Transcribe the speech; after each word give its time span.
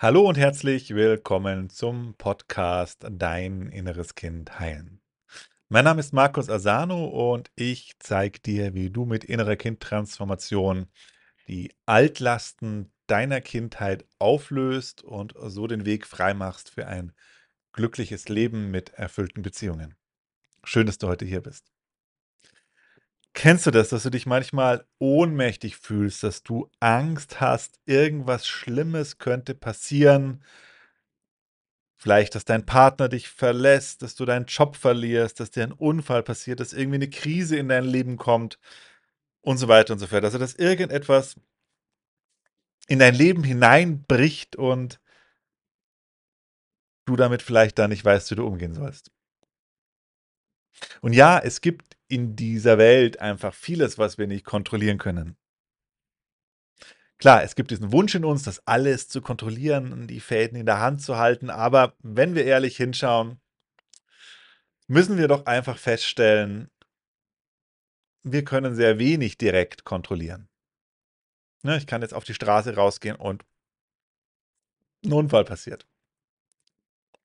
Hallo 0.00 0.28
und 0.28 0.38
herzlich 0.38 0.94
willkommen 0.94 1.70
zum 1.70 2.14
Podcast 2.14 3.04
Dein 3.10 3.66
inneres 3.66 4.14
Kind 4.14 4.60
heilen. 4.60 5.00
Mein 5.68 5.86
Name 5.86 5.98
ist 5.98 6.12
Markus 6.12 6.48
Asano 6.48 7.06
und 7.06 7.50
ich 7.56 7.96
zeige 7.98 8.38
dir, 8.38 8.74
wie 8.74 8.90
du 8.90 9.06
mit 9.06 9.24
innerer 9.24 9.56
Kindtransformation 9.56 10.86
die 11.48 11.74
Altlasten 11.84 12.92
deiner 13.08 13.40
Kindheit 13.40 14.04
auflöst 14.20 15.02
und 15.02 15.34
so 15.36 15.66
den 15.66 15.84
Weg 15.84 16.06
freimachst 16.06 16.70
für 16.70 16.86
ein 16.86 17.10
glückliches 17.72 18.28
Leben 18.28 18.70
mit 18.70 18.90
erfüllten 18.90 19.42
Beziehungen. 19.42 19.96
Schön, 20.62 20.86
dass 20.86 20.98
du 20.98 21.08
heute 21.08 21.24
hier 21.24 21.40
bist. 21.40 21.72
Kennst 23.38 23.66
du 23.66 23.70
das, 23.70 23.90
dass 23.90 24.02
du 24.02 24.10
dich 24.10 24.26
manchmal 24.26 24.84
ohnmächtig 24.98 25.76
fühlst, 25.76 26.24
dass 26.24 26.42
du 26.42 26.68
Angst 26.80 27.40
hast, 27.40 27.78
irgendwas 27.86 28.48
Schlimmes 28.48 29.18
könnte 29.18 29.54
passieren? 29.54 30.42
Vielleicht, 31.94 32.34
dass 32.34 32.44
dein 32.44 32.66
Partner 32.66 33.08
dich 33.08 33.28
verlässt, 33.28 34.02
dass 34.02 34.16
du 34.16 34.24
deinen 34.24 34.46
Job 34.46 34.74
verlierst, 34.74 35.38
dass 35.38 35.52
dir 35.52 35.62
ein 35.62 35.70
Unfall 35.72 36.24
passiert, 36.24 36.58
dass 36.58 36.72
irgendwie 36.72 36.96
eine 36.96 37.10
Krise 37.10 37.56
in 37.56 37.68
dein 37.68 37.84
Leben 37.84 38.16
kommt 38.16 38.58
und 39.40 39.58
so 39.58 39.68
weiter 39.68 39.92
und 39.92 40.00
so 40.00 40.08
fort. 40.08 40.24
Also, 40.24 40.38
dass 40.38 40.56
irgendetwas 40.56 41.36
in 42.88 42.98
dein 42.98 43.14
Leben 43.14 43.44
hineinbricht 43.44 44.56
und 44.56 44.98
du 47.06 47.14
damit 47.14 47.42
vielleicht 47.42 47.78
da 47.78 47.86
nicht 47.86 48.04
weißt, 48.04 48.32
wie 48.32 48.34
du 48.34 48.44
umgehen 48.48 48.74
sollst. 48.74 49.12
Und 51.00 51.12
ja, 51.12 51.38
es 51.38 51.60
gibt 51.60 51.96
in 52.08 52.36
dieser 52.36 52.78
Welt 52.78 53.20
einfach 53.20 53.54
vieles, 53.54 53.98
was 53.98 54.18
wir 54.18 54.26
nicht 54.26 54.44
kontrollieren 54.44 54.98
können. 54.98 55.36
Klar, 57.18 57.42
es 57.42 57.56
gibt 57.56 57.72
diesen 57.72 57.90
Wunsch 57.90 58.14
in 58.14 58.24
uns, 58.24 58.44
das 58.44 58.64
alles 58.66 59.08
zu 59.08 59.20
kontrollieren, 59.20 60.06
die 60.06 60.20
Fäden 60.20 60.56
in 60.56 60.66
der 60.66 60.78
Hand 60.78 61.02
zu 61.02 61.16
halten, 61.16 61.50
aber 61.50 61.96
wenn 61.98 62.36
wir 62.36 62.44
ehrlich 62.44 62.76
hinschauen, 62.76 63.40
müssen 64.86 65.18
wir 65.18 65.26
doch 65.26 65.46
einfach 65.46 65.78
feststellen, 65.78 66.70
wir 68.22 68.44
können 68.44 68.74
sehr 68.74 68.98
wenig 69.00 69.36
direkt 69.36 69.84
kontrollieren. 69.84 70.48
Ne, 71.62 71.76
ich 71.76 71.86
kann 71.86 72.02
jetzt 72.02 72.14
auf 72.14 72.24
die 72.24 72.34
Straße 72.34 72.74
rausgehen 72.76 73.16
und 73.16 73.44
ein 75.04 75.12
Unfall 75.12 75.44
passiert. 75.44 75.86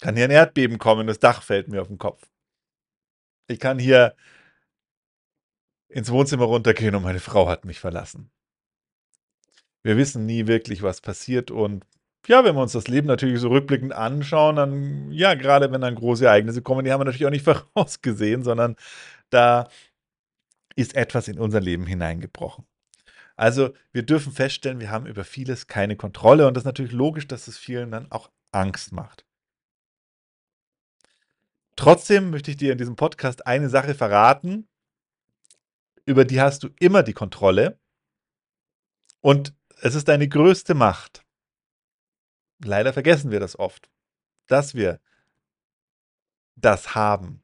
Kann 0.02 0.16
hier 0.16 0.26
ein 0.26 0.32
Erdbeben 0.32 0.80
kommen, 0.80 1.06
das 1.06 1.20
Dach 1.20 1.44
fällt 1.44 1.68
mir 1.68 1.82
auf 1.82 1.88
den 1.88 2.00
Kopf. 2.00 2.33
Ich 3.48 3.60
kann 3.60 3.80
hier 3.80 4.16
ins 5.90 6.12
Wohnzimmer 6.12 6.46
runtergehen 6.46 6.96
und 6.96 7.04
meine 7.04 7.20
Frau 7.20 7.48
hat 7.48 7.66
mich 7.66 7.80
verlassen. 7.80 8.32
Wir 9.84 9.98
wissen 9.98 10.26
nie 10.26 10.48
wirklich, 10.48 10.82
was 10.82 11.02
passiert 11.02 11.52
und 11.52 11.86
ja, 12.28 12.46
wenn 12.46 12.56
wir 12.56 12.62
uns 12.62 12.72
das 12.72 12.88
Leben 12.88 13.08
natürlich 13.08 13.42
so 13.42 13.50
rückblickend 13.50 13.92
anschauen, 13.92 14.56
dann, 14.56 15.12
ja, 15.12 15.34
gerade 15.34 15.72
wenn 15.72 15.82
dann 15.82 15.96
große 15.96 16.26
Ereignisse 16.26 16.62
kommen, 16.62 16.86
die 16.86 16.92
haben 16.92 17.02
wir 17.02 17.06
natürlich 17.06 17.26
auch 17.26 17.32
nicht 17.32 17.46
vorausgesehen, 17.76 18.44
sondern 18.44 18.76
da 19.30 19.68
ist 20.76 20.96
etwas 20.96 21.28
in 21.28 21.38
unser 21.38 21.60
Leben 21.60 21.86
hineingebrochen. 21.86 22.66
Also 23.36 23.74
wir 23.92 24.04
dürfen 24.04 24.32
feststellen, 24.32 24.80
wir 24.80 24.92
haben 24.92 25.06
über 25.06 25.24
vieles 25.24 25.68
keine 25.68 25.96
Kontrolle 25.96 26.48
und 26.48 26.56
das 26.56 26.62
ist 26.62 26.68
natürlich 26.68 26.92
logisch, 26.92 27.28
dass 27.28 27.48
es 27.48 27.58
vielen 27.58 27.92
dann 27.92 28.12
auch 28.12 28.32
Angst 28.52 28.92
macht. 28.92 29.26
Trotzdem 31.76 32.30
möchte 32.30 32.52
ich 32.52 32.58
dir 32.58 32.72
in 32.72 32.78
diesem 32.78 32.96
Podcast 32.96 33.48
eine 33.48 33.70
Sache 33.70 33.96
verraten, 33.96 34.68
über 36.06 36.26
die 36.26 36.42
hast 36.42 36.64
du 36.64 36.70
immer 36.80 37.04
die 37.04 37.14
Kontrolle 37.14 37.80
und 39.22 39.54
es 39.82 39.96
ist 39.96 40.08
deine 40.08 40.28
größte 40.28 40.76
Macht. 40.76 41.26
Leider 42.64 42.94
vergessen 42.94 43.32
wir 43.32 43.40
das 43.40 43.58
oft, 43.58 43.90
dass 44.48 44.76
wir 44.76 45.00
das 46.56 46.96
haben 46.96 47.44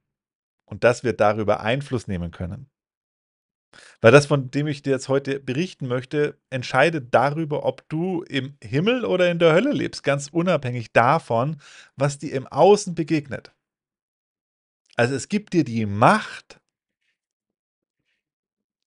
und 0.66 0.84
dass 0.84 1.04
wir 1.04 1.14
darüber 1.14 1.62
Einfluss 1.62 2.08
nehmen 2.08 2.32
können. 2.32 2.70
Weil 4.02 4.12
das, 4.12 4.26
von 4.26 4.50
dem 4.50 4.68
ich 4.68 4.82
dir 4.82 4.92
jetzt 4.92 5.10
heute 5.10 5.40
berichten 5.40 5.88
möchte, 5.88 6.40
entscheidet 6.50 7.14
darüber, 7.14 7.66
ob 7.66 7.88
du 7.90 8.24
im 8.24 8.58
Himmel 8.64 9.06
oder 9.06 9.30
in 9.30 9.40
der 9.40 9.54
Hölle 9.54 9.72
lebst, 9.72 10.04
ganz 10.04 10.30
unabhängig 10.30 10.92
davon, 10.92 11.62
was 11.96 12.18
dir 12.18 12.34
im 12.34 12.48
Außen 12.48 12.96
begegnet. 12.96 13.54
Also 15.00 15.16
es 15.16 15.30
gibt 15.30 15.54
dir 15.54 15.64
die 15.64 15.86
Macht, 15.86 16.60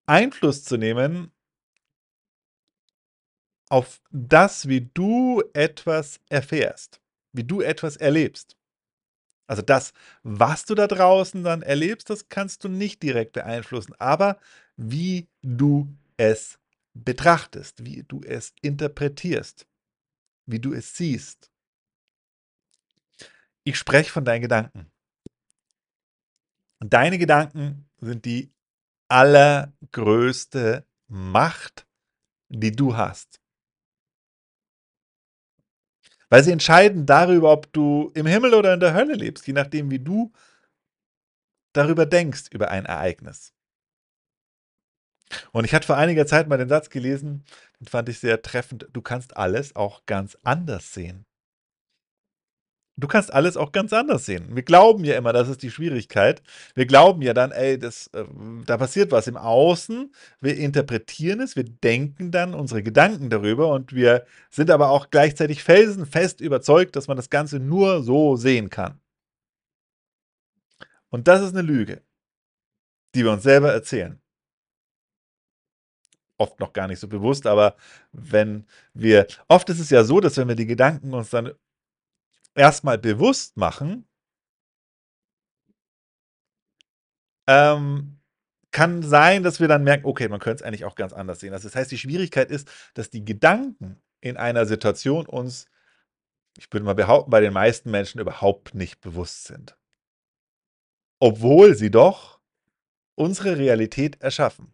Einfluss 0.04 0.62
zu 0.62 0.76
nehmen 0.76 1.32
auf 3.70 4.02
das, 4.10 4.68
wie 4.68 4.82
du 4.92 5.42
etwas 5.54 6.20
erfährst, 6.28 7.00
wie 7.32 7.44
du 7.44 7.62
etwas 7.62 7.96
erlebst. 7.96 8.58
Also 9.46 9.62
das, 9.62 9.94
was 10.22 10.66
du 10.66 10.74
da 10.74 10.86
draußen 10.86 11.44
dann 11.44 11.62
erlebst, 11.62 12.10
das 12.10 12.28
kannst 12.28 12.62
du 12.64 12.68
nicht 12.68 13.02
direkt 13.02 13.32
beeinflussen, 13.32 13.94
aber 13.98 14.38
wie 14.76 15.28
du 15.40 15.88
es 16.18 16.58
betrachtest, 16.92 17.86
wie 17.86 18.02
du 18.02 18.20
es 18.20 18.52
interpretierst, 18.60 19.66
wie 20.44 20.60
du 20.60 20.74
es 20.74 20.94
siehst. 20.94 21.50
Ich 23.64 23.78
spreche 23.78 24.10
von 24.10 24.26
deinen 24.26 24.42
Gedanken. 24.42 24.91
Und 26.82 26.93
deine 26.93 27.16
Gedanken 27.16 27.88
sind 28.00 28.25
die 28.25 28.53
allergrößte 29.06 30.84
Macht, 31.06 31.87
die 32.48 32.72
du 32.72 32.97
hast. 32.97 33.41
Weil 36.28 36.43
sie 36.43 36.50
entscheiden 36.50 37.06
darüber, 37.06 37.53
ob 37.53 37.72
du 37.72 38.10
im 38.15 38.26
Himmel 38.26 38.54
oder 38.54 38.75
in 38.75 38.81
der 38.81 38.94
Hölle 38.94 39.15
lebst, 39.15 39.47
je 39.47 39.53
nachdem, 39.53 39.93
wie 39.93 40.00
du 40.00 40.32
darüber 41.72 42.04
denkst, 42.04 42.47
über 42.50 42.72
ein 42.72 42.84
Ereignis. 42.84 43.54
Und 45.53 45.64
ich 45.64 45.75
hatte 45.75 45.87
vor 45.87 45.97
einiger 45.99 46.26
Zeit 46.26 46.49
mal 46.49 46.59
den 46.59 46.69
Satz 46.69 46.91
gelesen, 46.91 47.44
den 47.78 47.87
fand 47.87 48.09
ich 48.09 48.19
sehr 48.19 48.43
treffend, 48.43 48.88
du 48.93 49.03
kannst 49.03 49.37
alles 49.37 49.76
auch 49.76 50.04
ganz 50.06 50.37
anders 50.43 50.93
sehen. 50.93 51.26
Du 52.97 53.08
kannst 53.08 53.32
alles 53.32 53.56
auch 53.56 53.72
ganz 53.72 53.92
anders 53.92 54.26
sehen. 54.26 54.54
Wir 54.54 54.62
glauben 54.62 55.04
ja 55.04 55.16
immer, 55.16 55.32
das 55.32 55.48
ist 55.48 55.62
die 55.62 55.70
Schwierigkeit. 55.70 56.42
Wir 56.75 56.84
glauben 56.84 57.22
ja 57.22 57.32
dann, 57.32 57.50
ey, 57.50 57.78
das, 57.78 58.08
äh, 58.08 58.25
da 58.66 58.76
passiert 58.76 59.10
was 59.12 59.26
im 59.26 59.36
Außen. 59.38 60.12
Wir 60.41 60.56
interpretieren 60.58 61.41
es, 61.41 61.56
wir 61.56 61.64
denken 61.64 62.31
dann 62.31 62.54
unsere 62.54 62.82
Gedanken 62.82 63.31
darüber 63.31 63.72
und 63.72 63.94
wir 63.94 64.26
sind 64.50 64.70
aber 64.70 64.91
auch 64.91 65.08
gleichzeitig 65.10 65.64
felsenfest 65.64 66.41
überzeugt, 66.42 66.94
dass 66.94 67.08
man 67.08 67.16
das 67.16 67.31
Ganze 67.31 67.58
nur 67.60 68.02
so 68.02 68.36
sehen 68.36 68.69
kann. 68.69 69.00
Und 71.08 71.28
das 71.28 71.42
ist 71.42 71.54
eine 71.54 71.62
Lüge, 71.62 72.02
die 73.14 73.25
wir 73.25 73.32
uns 73.32 73.42
selber 73.42 73.72
erzählen 73.72 74.22
oft 76.42 76.60
noch 76.60 76.72
gar 76.72 76.88
nicht 76.88 76.98
so 76.98 77.08
bewusst, 77.08 77.47
aber 77.47 77.76
wenn 78.12 78.66
wir, 78.94 79.26
oft 79.48 79.69
ist 79.70 79.78
es 79.81 79.91
ja 79.91 80.04
so, 80.04 80.20
dass 80.20 80.36
wenn 80.36 80.48
wir 80.48 80.56
die 80.56 80.66
Gedanken 80.66 81.14
uns 81.14 81.31
dann 81.31 81.52
erstmal 82.54 82.98
bewusst 82.98 83.56
machen, 83.56 84.08
ähm, 87.46 88.18
kann 88.70 89.02
sein, 89.02 89.42
dass 89.42 89.60
wir 89.60 89.68
dann 89.68 89.84
merken, 89.84 90.06
okay, 90.06 90.28
man 90.28 90.40
könnte 90.40 90.62
es 90.62 90.66
eigentlich 90.66 90.84
auch 90.84 90.94
ganz 90.94 91.12
anders 91.12 91.40
sehen. 91.40 91.52
Also 91.52 91.68
das 91.68 91.76
heißt, 91.76 91.90
die 91.90 91.98
Schwierigkeit 91.98 92.50
ist, 92.50 92.68
dass 92.94 93.10
die 93.10 93.24
Gedanken 93.24 94.00
in 94.20 94.36
einer 94.36 94.66
Situation 94.66 95.26
uns, 95.26 95.66
ich 96.56 96.72
würde 96.72 96.84
mal 96.84 96.94
behaupten, 96.94 97.30
bei 97.30 97.40
den 97.40 97.52
meisten 97.52 97.90
Menschen 97.90 98.20
überhaupt 98.20 98.74
nicht 98.74 99.00
bewusst 99.00 99.44
sind. 99.44 99.76
Obwohl 101.20 101.74
sie 101.74 101.90
doch 101.90 102.40
unsere 103.14 103.58
Realität 103.58 104.20
erschaffen. 104.22 104.72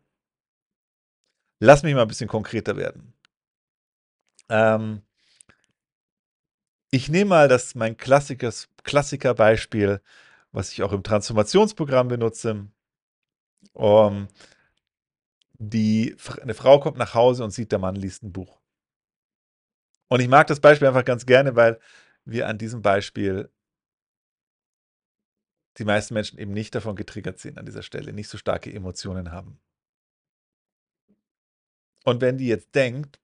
Lass 1.61 1.83
mich 1.83 1.95
mal 1.95 2.03
ein 2.03 2.09
bisschen 2.09 2.29
konkreter 2.29 2.77
werden. 2.77 3.15
Ähm, 4.49 5.03
ich 6.91 7.09
nehme 7.09 7.31
mal 7.31 7.49
das 7.49 7.75
mein 7.75 7.97
Klassikers 7.97 8.69
Klassikerbeispiel, 8.83 10.01
was 10.53 10.73
ich 10.73 10.83
auch 10.83 10.93
im 10.93 11.03
Transformationsprogramm 11.03 12.09
benutze. 12.09 12.69
Um, 13.73 14.29
die, 15.59 16.17
eine 16.41 16.55
Frau 16.55 16.81
kommt 16.81 16.97
nach 16.97 17.15
Hause 17.15 17.45
und 17.45 17.51
sieht, 17.51 17.73
der 17.73 17.79
Mann 17.79 17.97
liest 17.97 18.23
ein 18.23 18.33
Buch. 18.33 18.61
Und 20.09 20.21
ich 20.21 20.29
mag 20.29 20.47
das 20.47 20.61
Beispiel 20.61 20.89
einfach 20.89 21.05
ganz 21.05 21.27
gerne, 21.27 21.57
weil 21.57 21.79
wir 22.25 22.49
an 22.49 22.59
diesem 22.59 22.81
Beispiel 22.81 23.51
die 25.79 25.85
meisten 25.85 26.15
Menschen 26.15 26.39
eben 26.39 26.53
nicht 26.53 26.75
davon 26.75 26.97
getriggert 26.97 27.39
sind 27.39 27.59
an 27.59 27.67
dieser 27.67 27.83
Stelle, 27.83 28.13
nicht 28.13 28.29
so 28.29 28.39
starke 28.39 28.73
Emotionen 28.73 29.31
haben. 29.31 29.61
Und 32.05 32.21
wenn 32.21 32.39
die 32.39 32.47
jetzt 32.47 32.75
denkt, 32.75 33.21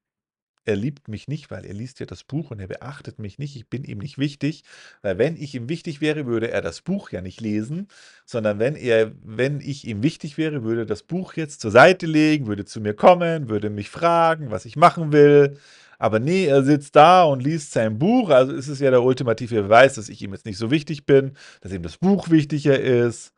er 0.64 0.76
liebt 0.76 1.08
mich 1.08 1.28
nicht, 1.28 1.50
weil 1.50 1.64
er 1.64 1.74
liest 1.74 2.00
ja 2.00 2.06
das 2.06 2.24
Buch 2.24 2.50
und 2.50 2.60
er 2.60 2.68
beachtet 2.68 3.18
mich 3.18 3.38
nicht, 3.38 3.56
ich 3.56 3.68
bin 3.68 3.84
ihm 3.84 3.98
nicht 3.98 4.18
wichtig, 4.18 4.64
weil 5.02 5.18
wenn 5.18 5.36
ich 5.36 5.54
ihm 5.54 5.68
wichtig 5.68 6.00
wäre, 6.00 6.26
würde 6.26 6.50
er 6.50 6.62
das 6.62 6.80
Buch 6.80 7.10
ja 7.10 7.20
nicht 7.20 7.40
lesen, 7.40 7.88
sondern 8.24 8.58
wenn 8.58 8.76
er, 8.76 9.12
wenn 9.22 9.60
ich 9.60 9.86
ihm 9.86 10.02
wichtig 10.02 10.38
wäre, 10.38 10.62
würde 10.64 10.86
das 10.86 11.02
Buch 11.02 11.34
jetzt 11.34 11.60
zur 11.60 11.70
Seite 11.70 12.06
legen, 12.06 12.46
würde 12.46 12.64
zu 12.64 12.80
mir 12.80 12.94
kommen, 12.94 13.48
würde 13.48 13.70
mich 13.70 13.90
fragen, 13.90 14.50
was 14.50 14.64
ich 14.64 14.76
machen 14.76 15.12
will. 15.12 15.58
Aber 15.98 16.18
nee, 16.18 16.46
er 16.46 16.62
sitzt 16.64 16.96
da 16.96 17.24
und 17.24 17.42
liest 17.42 17.72
sein 17.72 17.98
Buch, 17.98 18.30
also 18.30 18.52
ist 18.52 18.68
es 18.68 18.80
ja 18.80 18.90
der 18.90 19.02
ultimative 19.02 19.62
Beweis, 19.62 19.94
dass 19.94 20.08
ich 20.08 20.22
ihm 20.22 20.32
jetzt 20.32 20.46
nicht 20.46 20.58
so 20.58 20.70
wichtig 20.70 21.06
bin, 21.06 21.36
dass 21.60 21.72
ihm 21.72 21.82
das 21.82 21.98
Buch 21.98 22.30
wichtiger 22.30 22.78
ist, 22.78 23.32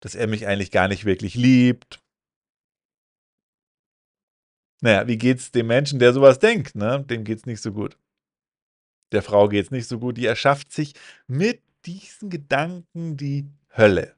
dass 0.00 0.14
er 0.14 0.26
mich 0.26 0.46
eigentlich 0.46 0.70
gar 0.70 0.88
nicht 0.88 1.04
wirklich 1.04 1.34
liebt. 1.34 2.00
Naja, 4.80 5.06
wie 5.08 5.18
geht's 5.18 5.50
dem 5.50 5.68
Menschen, 5.68 5.98
der 5.98 6.12
sowas 6.12 6.38
denkt, 6.38 6.74
ne? 6.74 7.04
Dem 7.04 7.24
geht's 7.24 7.46
nicht 7.46 7.62
so 7.62 7.72
gut. 7.72 7.98
Der 9.12 9.22
Frau 9.22 9.48
geht's 9.48 9.70
nicht 9.70 9.88
so 9.88 9.98
gut, 9.98 10.16
die 10.16 10.26
erschafft 10.26 10.72
sich 10.72 10.94
mit 11.26 11.62
diesen 11.86 12.28
Gedanken 12.30 13.16
die 13.16 13.48
Hölle. 13.76 14.16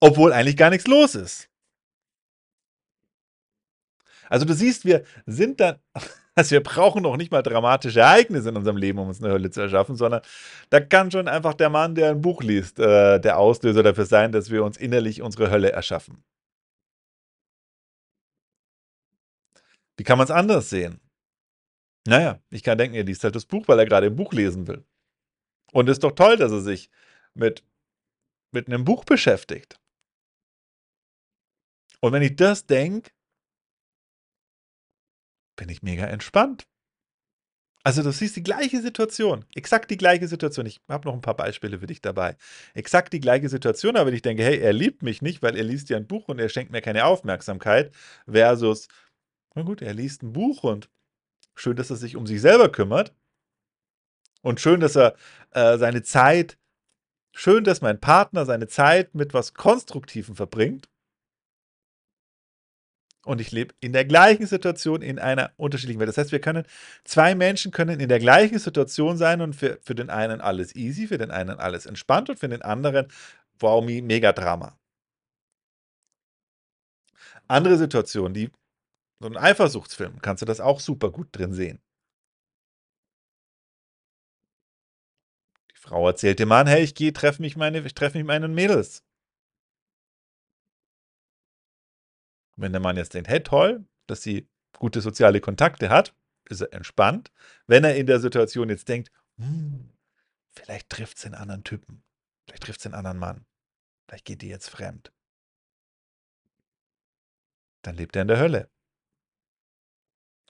Obwohl 0.00 0.32
eigentlich 0.32 0.56
gar 0.56 0.70
nichts 0.70 0.86
los 0.86 1.14
ist. 1.14 1.50
Also 4.28 4.44
du 4.44 4.54
siehst, 4.54 4.84
wir 4.84 5.04
sind 5.26 5.60
dann, 5.60 5.78
also 6.38 6.52
wir 6.52 6.62
brauchen 6.62 7.02
noch 7.02 7.16
nicht 7.16 7.32
mal 7.32 7.42
dramatische 7.42 7.98
Ereignisse 7.98 8.50
in 8.50 8.56
unserem 8.56 8.76
Leben, 8.76 9.00
um 9.00 9.08
uns 9.08 9.20
eine 9.20 9.32
Hölle 9.32 9.50
zu 9.50 9.60
erschaffen, 9.60 9.96
sondern 9.96 10.22
da 10.70 10.78
kann 10.78 11.10
schon 11.10 11.26
einfach 11.26 11.54
der 11.54 11.68
Mann, 11.68 11.96
der 11.96 12.10
ein 12.12 12.20
Buch 12.20 12.44
liest, 12.44 12.78
äh, 12.78 13.18
der 13.18 13.38
Auslöser 13.38 13.82
dafür 13.82 14.06
sein, 14.06 14.30
dass 14.30 14.48
wir 14.48 14.62
uns 14.62 14.76
innerlich 14.76 15.20
unsere 15.20 15.50
Hölle 15.50 15.72
erschaffen. 15.72 16.22
Wie 19.96 20.04
kann 20.04 20.16
man 20.16 20.26
es 20.26 20.30
anders 20.30 20.70
sehen? 20.70 21.00
Naja, 22.06 22.40
ich 22.50 22.62
kann 22.62 22.78
denken, 22.78 22.94
er 22.94 23.02
liest 23.02 23.24
halt 23.24 23.34
das 23.34 23.44
Buch, 23.44 23.66
weil 23.66 23.80
er 23.80 23.86
gerade 23.86 24.06
ein 24.06 24.14
Buch 24.14 24.32
lesen 24.32 24.68
will. 24.68 24.84
Und 25.72 25.88
es 25.88 25.96
ist 25.96 26.04
doch 26.04 26.12
toll, 26.12 26.36
dass 26.36 26.52
er 26.52 26.60
sich 26.60 26.88
mit, 27.34 27.64
mit 28.52 28.68
einem 28.68 28.84
Buch 28.84 29.04
beschäftigt. 29.04 29.80
Und 32.00 32.12
wenn 32.12 32.22
ich 32.22 32.36
das 32.36 32.64
denke, 32.64 33.10
bin 35.58 35.68
ich 35.68 35.82
mega 35.82 36.06
entspannt. 36.06 36.66
Also 37.84 38.02
du 38.02 38.10
siehst 38.10 38.36
die 38.36 38.42
gleiche 38.42 38.80
Situation, 38.80 39.44
exakt 39.54 39.90
die 39.90 39.96
gleiche 39.96 40.26
Situation. 40.26 40.66
Ich 40.66 40.80
habe 40.88 41.06
noch 41.06 41.14
ein 41.14 41.20
paar 41.20 41.36
Beispiele 41.36 41.78
für 41.78 41.86
dich 41.86 42.02
dabei. 42.02 42.36
Exakt 42.74 43.12
die 43.12 43.20
gleiche 43.20 43.48
Situation, 43.48 43.96
aber 43.96 44.12
ich 44.12 44.22
denke, 44.22 44.42
hey, 44.42 44.58
er 44.58 44.72
liebt 44.72 45.02
mich 45.02 45.22
nicht, 45.22 45.42
weil 45.42 45.56
er 45.56 45.64
liest 45.64 45.88
ja 45.88 45.96
ein 45.96 46.06
Buch 46.06 46.28
und 46.28 46.38
er 46.38 46.48
schenkt 46.48 46.72
mir 46.72 46.82
keine 46.82 47.04
Aufmerksamkeit, 47.04 47.94
versus, 48.26 48.88
na 49.54 49.62
gut, 49.62 49.80
er 49.80 49.94
liest 49.94 50.22
ein 50.22 50.32
Buch 50.32 50.64
und 50.64 50.90
schön, 51.54 51.76
dass 51.76 51.90
er 51.90 51.96
sich 51.96 52.16
um 52.16 52.26
sich 52.26 52.40
selber 52.40 52.70
kümmert 52.70 53.14
und 54.42 54.60
schön, 54.60 54.80
dass 54.80 54.96
er 54.96 55.14
äh, 55.52 55.78
seine 55.78 56.02
Zeit, 56.02 56.58
schön, 57.32 57.64
dass 57.64 57.80
mein 57.80 58.00
Partner 58.00 58.44
seine 58.44 58.66
Zeit 58.66 59.14
mit 59.14 59.34
was 59.34 59.54
Konstruktivem 59.54 60.34
verbringt 60.34 60.88
und 63.28 63.42
ich 63.42 63.52
lebe 63.52 63.74
in 63.80 63.92
der 63.92 64.06
gleichen 64.06 64.46
Situation 64.46 65.02
in 65.02 65.18
einer 65.18 65.52
unterschiedlichen 65.58 66.00
Welt. 66.00 66.08
Das 66.08 66.16
heißt, 66.16 66.32
wir 66.32 66.40
können, 66.40 66.64
zwei 67.04 67.34
Menschen 67.34 67.72
können 67.72 68.00
in 68.00 68.08
der 68.08 68.20
gleichen 68.20 68.58
Situation 68.58 69.18
sein 69.18 69.42
und 69.42 69.54
für, 69.54 69.78
für 69.82 69.94
den 69.94 70.08
einen 70.08 70.40
alles 70.40 70.74
easy, 70.74 71.06
für 71.06 71.18
den 71.18 71.30
einen 71.30 71.58
alles 71.60 71.84
entspannt 71.84 72.30
und 72.30 72.38
für 72.38 72.48
den 72.48 72.62
anderen, 72.62 73.08
wow, 73.58 73.84
mega 73.84 74.32
Drama. 74.32 74.78
Andere 77.48 77.76
Situationen, 77.76 78.32
die, 78.32 78.50
so 79.20 79.28
ein 79.28 79.36
Eifersuchtsfilm, 79.36 80.22
kannst 80.22 80.40
du 80.42 80.46
das 80.46 80.60
auch 80.60 80.80
super 80.80 81.10
gut 81.10 81.28
drin 81.32 81.52
sehen. 81.52 81.82
Die 85.70 85.76
Frau 85.76 86.06
erzählt 86.08 86.38
dem 86.38 86.48
Mann, 86.48 86.66
hey, 86.66 86.82
ich 86.82 86.94
gehe, 86.94 87.12
treffe 87.12 87.42
mich 87.42 87.56
meine, 87.56 87.80
ich 87.80 87.94
treffe 87.94 88.16
mich 88.16 88.26
meinen 88.26 88.54
Mädels. 88.54 89.02
Wenn 92.58 92.72
der 92.72 92.80
Mann 92.80 92.96
jetzt 92.96 93.14
denkt, 93.14 93.28
hey, 93.28 93.40
toll, 93.40 93.86
dass 94.08 94.22
sie 94.22 94.48
gute 94.78 95.00
soziale 95.00 95.40
Kontakte 95.40 95.90
hat, 95.90 96.14
ist 96.48 96.60
er 96.60 96.72
entspannt. 96.72 97.30
Wenn 97.66 97.84
er 97.84 97.96
in 97.96 98.06
der 98.06 98.18
Situation 98.18 98.68
jetzt 98.68 98.88
denkt, 98.88 99.10
hm, 99.36 99.90
vielleicht 100.50 100.90
trifft 100.90 101.18
sie 101.18 101.26
einen 101.26 101.36
anderen 101.36 101.62
Typen, 101.62 102.02
vielleicht 102.46 102.64
trifft 102.64 102.80
sie 102.80 102.88
einen 102.88 102.94
anderen 102.94 103.18
Mann, 103.18 103.46
vielleicht 104.06 104.24
geht 104.24 104.42
die 104.42 104.48
jetzt 104.48 104.68
fremd, 104.68 105.12
dann 107.82 107.94
lebt 107.94 108.16
er 108.16 108.22
in 108.22 108.28
der 108.28 108.40
Hölle. 108.40 108.68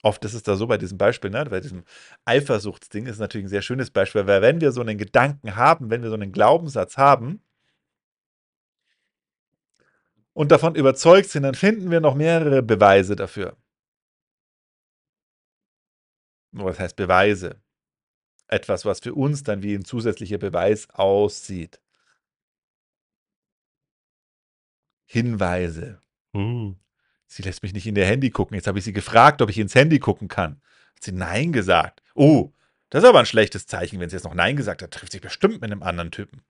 Oft 0.03 0.25
ist 0.25 0.35
es 0.35 0.45
da 0.45 0.57
so 0.57 0.67
bei 0.67 0.79
diesem 0.79 0.97
Beispiel, 0.97 1.31
ne, 1.31 1.45
bei 1.45 1.61
diesem 1.61 1.85
Eifersuchtsding 2.25 3.07
ist 3.07 3.19
natürlich 3.19 3.47
ein 3.47 3.51
sehr 3.51 3.63
schönes 3.63 3.91
Beispiel, 3.91 4.27
weil 4.27 4.41
wenn 4.41 4.61
wir 4.61 4.73
so 4.73 4.81
einen 4.81 4.97
Gedanken 4.97 5.57
haben, 5.57 5.91
wenn 5.91 6.03
wir 6.03 6.09
so 6.09 6.15
einen 6.15 6.33
Glaubenssatz 6.33 6.97
haben, 6.97 7.43
und 10.39 10.53
davon 10.53 10.77
überzeugt 10.77 11.31
sind, 11.31 11.43
dann 11.43 11.57
finden 11.57 11.91
wir 11.91 12.01
noch 12.01 12.15
mehrere 12.15 12.63
Beweise 12.63 13.17
dafür. 13.17 13.57
Was 16.53 16.79
heißt 16.79 16.95
Beweise? 16.95 17.61
Etwas, 18.47 18.85
was 18.85 19.01
für 19.01 19.15
uns 19.15 19.43
dann 19.43 19.65
wie 19.65 19.75
ein 19.75 19.85
zusätzlicher 19.85 20.39
Beweis 20.39 20.89
aussieht. 20.91 21.81
Hinweise. 25.07 26.01
Uh, 26.33 26.77
sie 27.27 27.43
lässt 27.43 27.65
mich 27.65 27.73
nicht 27.73 27.89
in 27.89 27.97
ihr 27.97 28.07
Handy 28.07 28.31
gucken. 28.31 28.55
Jetzt 28.55 28.69
habe 28.69 28.79
ich 28.79 28.85
sie 28.85 28.93
gefragt, 28.93 29.43
ob 29.43 29.51
ich 29.51 29.59
ins 29.59 29.75
Handy 29.75 29.99
gucken 29.99 30.29
kann. 30.29 30.63
Hat 30.95 31.03
sie 31.03 31.11
Nein 31.11 31.51
gesagt. 31.51 32.01
Oh, 32.15 32.53
das 32.91 33.03
ist 33.03 33.09
aber 33.09 33.19
ein 33.19 33.27
schlechtes 33.27 33.67
Zeichen. 33.67 33.99
Wenn 33.99 34.09
sie 34.09 34.15
jetzt 34.15 34.25
noch 34.25 34.35
Nein 34.35 34.55
gesagt 34.55 34.83
hat, 34.83 34.93
trifft 34.93 35.11
sich 35.11 35.21
bestimmt 35.21 35.61
mit 35.61 35.65
einem 35.65 35.83
anderen 35.83 36.13
Typen. 36.13 36.43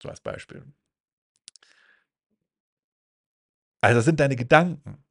So 0.00 0.08
als 0.08 0.20
Beispiel. 0.20 0.64
Also 3.82 3.98
das 3.98 4.04
sind 4.04 4.20
deine 4.20 4.36
Gedanken. 4.36 5.04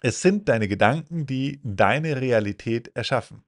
Es 0.00 0.22
sind 0.22 0.48
deine 0.48 0.68
Gedanken, 0.68 1.26
die 1.26 1.60
deine 1.62 2.20
Realität 2.20 2.88
erschaffen. 2.96 3.44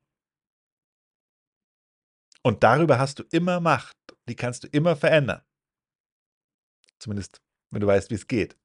Und 2.42 2.62
darüber 2.62 2.98
hast 2.98 3.20
du 3.20 3.22
immer 3.30 3.60
Macht. 3.60 3.96
Die 4.28 4.36
kannst 4.36 4.64
du 4.64 4.68
immer 4.68 4.96
verändern. 4.96 5.42
Zumindest, 6.98 7.42
wenn 7.70 7.80
du 7.80 7.86
weißt, 7.86 8.10
wie 8.10 8.14
es 8.14 8.26
geht. 8.26 8.58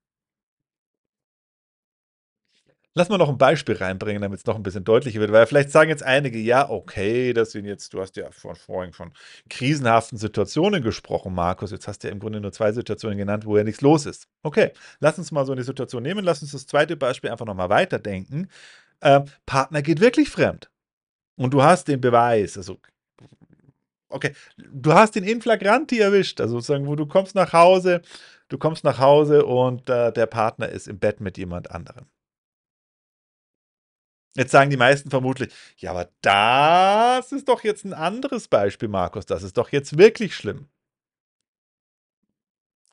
Lass 3.00 3.08
mal 3.08 3.18
noch 3.18 3.30
ein 3.30 3.38
Beispiel 3.38 3.78
reinbringen, 3.78 4.22
damit 4.22 4.40
es 4.40 4.46
noch 4.46 4.58
ein 4.58 4.62
bisschen 4.62 4.84
deutlicher 4.84 5.22
wird, 5.22 5.32
weil 5.32 5.48
vielleicht 5.48 5.72
sagen 5.72 5.90
jetzt 5.90 6.04
einige, 6.04 6.38
ja, 6.38 6.70
okay, 6.70 7.32
das 7.32 7.52
sind 7.52 7.64
jetzt, 7.64 7.94
du 7.94 8.02
hast 8.02 8.18
ja 8.18 8.30
vor, 8.30 8.56
vorhin 8.56 8.92
von 8.92 9.14
krisenhaften 9.50 10.18
Situationen 10.18 10.84
gesprochen, 10.84 11.34
Markus. 11.34 11.72
Jetzt 11.72 11.88
hast 11.88 12.04
du 12.04 12.10
ja 12.10 12.12
im 12.12 12.20
Grunde 12.20 12.42
nur 12.42 12.52
zwei 12.52 12.74
Situationen 12.74 13.18
genannt, 13.18 13.46
wo 13.46 13.56
ja 13.56 13.64
nichts 13.64 13.80
los 13.80 14.06
ist. 14.06 14.28
Okay, 14.44 14.74
lass 15.00 15.18
uns 15.18 15.32
mal 15.32 15.46
so 15.46 15.54
eine 15.54 15.64
Situation 15.64 16.04
nehmen. 16.04 16.26
Lass 16.26 16.42
uns 16.42 16.52
das 16.52 16.68
zweite 16.68 16.98
Beispiel 16.98 17.30
einfach 17.30 17.46
nochmal 17.46 17.70
weiterdenken. 17.70 18.50
Ähm, 19.02 19.24
Partner 19.46 19.82
geht 19.82 20.02
wirklich 20.02 20.30
fremd. 20.30 20.70
Und 21.38 21.54
du 21.54 21.64
hast 21.64 21.88
den 21.88 22.02
Beweis, 22.02 22.58
also 22.58 22.80
okay, 24.10 24.34
du 24.58 24.92
hast 24.92 25.16
den 25.16 25.24
Inflagranti 25.24 26.00
erwischt, 26.00 26.42
also 26.42 26.56
sozusagen, 26.56 26.86
wo 26.86 26.98
du 26.98 27.06
kommst 27.06 27.34
nach 27.34 27.54
Hause, 27.54 28.02
du 28.50 28.58
kommst 28.58 28.84
nach 28.84 29.00
Hause 29.00 29.46
und 29.46 29.90
äh, 29.90 30.12
der 30.12 30.26
Partner 30.26 30.68
ist 30.68 30.90
im 30.90 31.00
Bett 31.00 31.22
mit 31.22 31.38
jemand 31.38 31.72
anderem. 31.72 32.08
Jetzt 34.40 34.52
sagen 34.52 34.70
die 34.70 34.78
meisten 34.78 35.10
vermutlich, 35.10 35.54
ja, 35.76 35.92
aber 35.92 36.14
das 36.22 37.34
ist 37.34 37.50
doch 37.50 37.66
jetzt 37.66 37.84
ein 37.84 37.94
anderes 37.94 38.48
Beispiel, 38.48 38.88
Markus. 38.88 39.26
Das 39.26 39.44
ist 39.44 39.58
doch 39.58 39.70
jetzt 39.74 39.98
wirklich 39.98 40.34
schlimm. 40.34 40.70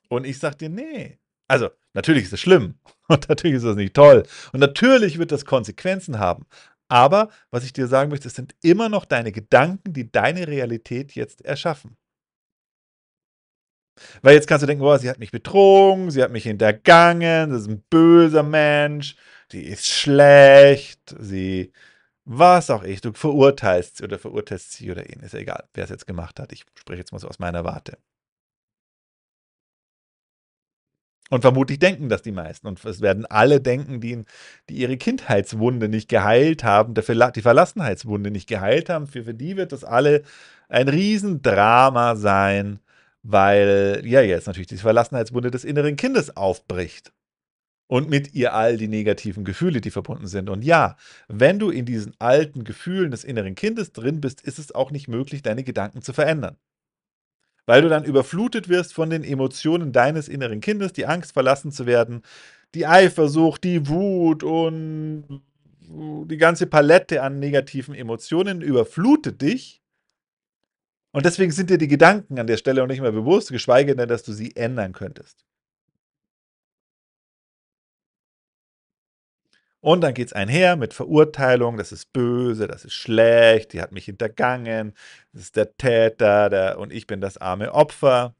Und 0.09 0.25
ich 0.25 0.39
sage 0.39 0.57
dir, 0.57 0.69
nee. 0.69 1.19
Also, 1.47 1.69
natürlich 1.93 2.23
ist 2.25 2.33
es 2.33 2.41
schlimm 2.41 2.75
und 3.07 3.29
natürlich 3.29 3.55
ist 3.55 3.63
es 3.63 3.77
nicht 3.77 3.93
toll 3.93 4.23
und 4.51 4.59
natürlich 4.59 5.19
wird 5.19 5.31
das 5.31 5.45
Konsequenzen 5.45 6.19
haben. 6.19 6.45
Aber 6.89 7.29
was 7.49 7.63
ich 7.63 7.71
dir 7.71 7.87
sagen 7.87 8.09
möchte, 8.09 8.27
es 8.27 8.35
sind 8.35 8.53
immer 8.61 8.89
noch 8.89 9.05
deine 9.05 9.31
Gedanken, 9.31 9.93
die 9.93 10.11
deine 10.11 10.49
Realität 10.49 11.13
jetzt 11.13 11.45
erschaffen. 11.45 11.95
Weil 14.21 14.35
jetzt 14.35 14.49
kannst 14.49 14.63
du 14.63 14.67
denken, 14.67 14.83
oh, 14.83 14.97
sie 14.97 15.09
hat 15.09 15.19
mich 15.19 15.31
betrogen, 15.31 16.11
sie 16.11 16.21
hat 16.21 16.31
mich 16.31 16.43
hintergangen, 16.43 17.51
das 17.51 17.61
ist 17.61 17.69
ein 17.69 17.83
böser 17.89 18.43
Mensch, 18.43 19.15
die 19.51 19.63
ist 19.65 19.87
schlecht, 19.87 21.15
sie, 21.19 21.71
was 22.25 22.69
auch 22.69 22.83
ich, 22.83 23.01
du 23.01 23.13
verurteilst 23.13 23.97
sie 23.97 24.03
oder 24.03 24.19
verurteilst 24.19 24.73
sie 24.73 24.91
oder 24.91 25.09
ihn, 25.09 25.21
ist 25.21 25.33
ja 25.33 25.39
egal, 25.39 25.67
wer 25.73 25.85
es 25.85 25.89
jetzt 25.89 26.07
gemacht 26.07 26.39
hat. 26.39 26.51
Ich 26.51 26.65
spreche 26.75 26.99
jetzt 26.99 27.11
mal 27.11 27.19
so 27.19 27.27
aus 27.27 27.39
meiner 27.39 27.63
Warte. 27.63 27.97
Und 31.29 31.41
vermutlich 31.41 31.79
denken 31.79 32.07
das 32.09 32.21
die 32.21 32.31
meisten. 32.31 32.67
Und 32.67 32.83
es 32.85 33.01
werden 33.01 33.25
alle 33.25 33.59
denken, 33.59 33.99
die, 33.99 34.23
die 34.69 34.75
ihre 34.75 34.97
Kindheitswunde 34.97 35.89
nicht 35.89 36.09
geheilt 36.09 36.63
haben, 36.63 36.93
die 36.93 37.41
Verlassenheitswunde 37.41 38.31
nicht 38.31 38.47
geheilt 38.47 38.89
haben. 38.89 39.07
Für, 39.07 39.23
für 39.23 39.33
die 39.33 39.57
wird 39.57 39.73
das 39.73 39.83
alle 39.83 40.23
ein 40.69 40.87
Riesendrama 40.87 42.15
sein, 42.15 42.79
weil 43.23 44.01
ja 44.05 44.21
jetzt 44.21 44.47
natürlich 44.47 44.67
die 44.67 44.77
Verlassenheitswunde 44.77 45.51
des 45.51 45.65
inneren 45.65 45.97
Kindes 45.97 46.37
aufbricht 46.37 47.11
und 47.87 48.09
mit 48.09 48.33
ihr 48.33 48.53
all 48.53 48.77
die 48.77 48.87
negativen 48.89 49.45
Gefühle, 49.45 49.81
die 49.81 49.91
verbunden 49.91 50.27
sind. 50.27 50.49
Und 50.49 50.63
ja, 50.65 50.97
wenn 51.29 51.59
du 51.59 51.69
in 51.69 51.85
diesen 51.85 52.13
alten 52.19 52.63
Gefühlen 52.65 53.11
des 53.11 53.23
inneren 53.23 53.55
Kindes 53.55 53.93
drin 53.93 54.21
bist, 54.21 54.41
ist 54.41 54.59
es 54.59 54.73
auch 54.75 54.91
nicht 54.91 55.07
möglich, 55.07 55.41
deine 55.41 55.63
Gedanken 55.63 56.01
zu 56.01 56.13
verändern. 56.13 56.57
weil 57.65 57.81
du 57.81 57.89
dann 57.89 58.05
überflutet 58.05 58.69
wirst 58.69 58.93
von 58.93 59.09
den 59.09 59.23
Emotionen 59.23 59.91
deines 59.91 60.29
inneren 60.29 60.61
Kindes, 60.61 60.93
die 60.93 61.05
Angst, 61.05 61.33
verlassen 61.33 61.71
zu 61.71 61.85
werden, 61.85 62.21
die 62.75 62.87
Eifersucht, 62.87 63.63
die 63.63 63.87
Wut 63.87 64.43
und 64.43 65.41
die 65.89 66.37
ganze 66.37 66.67
Palette 66.67 67.21
an 67.23 67.39
negativen 67.39 67.95
Emotionen 67.95 68.61
überflutet 68.61 69.41
dich. 69.41 69.81
Und 71.13 71.25
deswegen 71.25 71.51
sind 71.51 71.69
dir 71.69 71.77
die 71.77 71.87
Gedanken 71.89 72.39
an 72.39 72.47
der 72.47 72.57
Stelle 72.57 72.83
auch 72.83 72.87
nicht 72.87 73.01
mehr 73.01 73.11
bewusst, 73.13 73.51
geschweige 73.51 73.95
denn, 73.95 74.09
dass 74.09 74.23
du 74.23 74.33
sie 74.33 74.55
ändern 74.55 74.93
könntest. 74.93 75.46
Und 79.79 80.01
dann 80.01 80.13
geht 80.13 80.27
es 80.27 80.33
einher 80.33 80.75
mit 80.75 80.93
Verurteilung, 80.93 81.77
das 81.77 81.91
ist 81.91 82.11
böse, 82.11 82.67
das 82.67 82.83
ist 82.83 82.93
schlecht, 82.93 83.73
die 83.73 83.81
hat 83.81 83.91
mich 83.91 84.05
hintergangen, 84.05 84.93
das 85.33 85.43
ist 85.43 85.55
der 85.55 85.77
Täter 85.77 86.49
der, 86.49 86.79
und 86.79 86.91
ich 86.91 87.05
bin 87.07 87.21
das 87.21 87.37
arme 87.37 87.73
Opfer. 87.73 88.35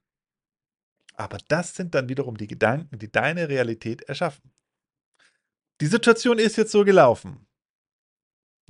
Aber 1.13 1.37
das 1.47 1.75
sind 1.75 1.95
dann 1.95 2.09
wiederum 2.09 2.37
die 2.37 2.47
Gedanken, 2.47 2.99
die 2.99 3.11
deine 3.11 3.49
Realität 3.49 4.03
erschaffen. 4.03 4.51
Die 5.81 5.87
Situation 5.87 6.39
ist 6.39 6.57
jetzt 6.57 6.71
so 6.71 6.83
gelaufen. 6.83 7.47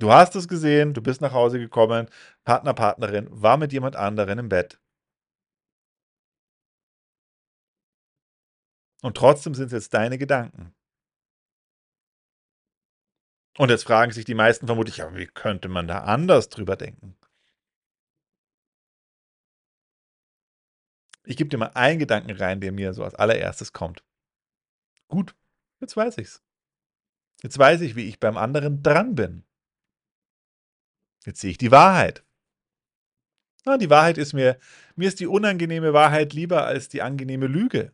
Du 0.00 0.12
hast 0.12 0.36
es 0.36 0.46
gesehen, 0.46 0.94
du 0.94 1.02
bist 1.02 1.20
nach 1.20 1.32
Hause 1.32 1.58
gekommen, 1.58 2.08
Partner, 2.44 2.74
Partnerin 2.74 3.26
war 3.30 3.56
mit 3.56 3.72
jemand 3.72 3.96
anderen 3.96 4.38
im 4.38 4.48
Bett. 4.48 4.78
Und 9.02 9.16
trotzdem 9.16 9.54
sind 9.54 9.66
es 9.66 9.72
jetzt 9.72 9.94
deine 9.94 10.18
Gedanken. 10.18 10.74
Und 13.58 13.70
jetzt 13.70 13.82
fragen 13.82 14.12
sich 14.12 14.24
die 14.24 14.36
meisten 14.36 14.66
vermutlich, 14.66 14.98
ja, 14.98 15.12
wie 15.16 15.26
könnte 15.26 15.68
man 15.68 15.88
da 15.88 16.04
anders 16.04 16.48
drüber 16.48 16.76
denken? 16.76 17.16
Ich 21.24 21.36
gebe 21.36 21.50
dir 21.50 21.58
mal 21.58 21.72
einen 21.74 21.98
Gedanken 21.98 22.30
rein, 22.30 22.60
der 22.60 22.70
mir 22.70 22.94
so 22.94 23.02
als 23.02 23.16
allererstes 23.16 23.72
kommt. 23.72 24.04
Gut, 25.08 25.34
jetzt 25.80 25.96
weiß 25.96 26.18
ich's. 26.18 26.40
Jetzt 27.42 27.58
weiß 27.58 27.80
ich, 27.80 27.96
wie 27.96 28.08
ich 28.08 28.20
beim 28.20 28.36
anderen 28.36 28.82
dran 28.84 29.16
bin. 29.16 29.44
Jetzt 31.26 31.40
sehe 31.40 31.50
ich 31.50 31.58
die 31.58 31.72
Wahrheit. 31.72 32.24
Na, 33.64 33.76
die 33.76 33.90
Wahrheit 33.90 34.18
ist 34.18 34.34
mir, 34.34 34.58
mir 34.94 35.08
ist 35.08 35.18
die 35.18 35.26
unangenehme 35.26 35.92
Wahrheit 35.92 36.32
lieber 36.32 36.64
als 36.64 36.88
die 36.88 37.02
angenehme 37.02 37.48
Lüge. 37.48 37.92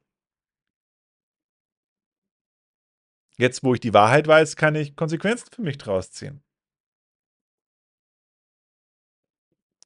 Jetzt, 3.36 3.64
wo 3.64 3.74
ich 3.74 3.80
die 3.80 3.94
Wahrheit 3.94 4.26
weiß, 4.26 4.56
kann 4.56 4.74
ich 4.74 4.96
Konsequenzen 4.96 5.48
für 5.52 5.62
mich 5.62 5.78
draus 5.78 6.10
ziehen. 6.10 6.42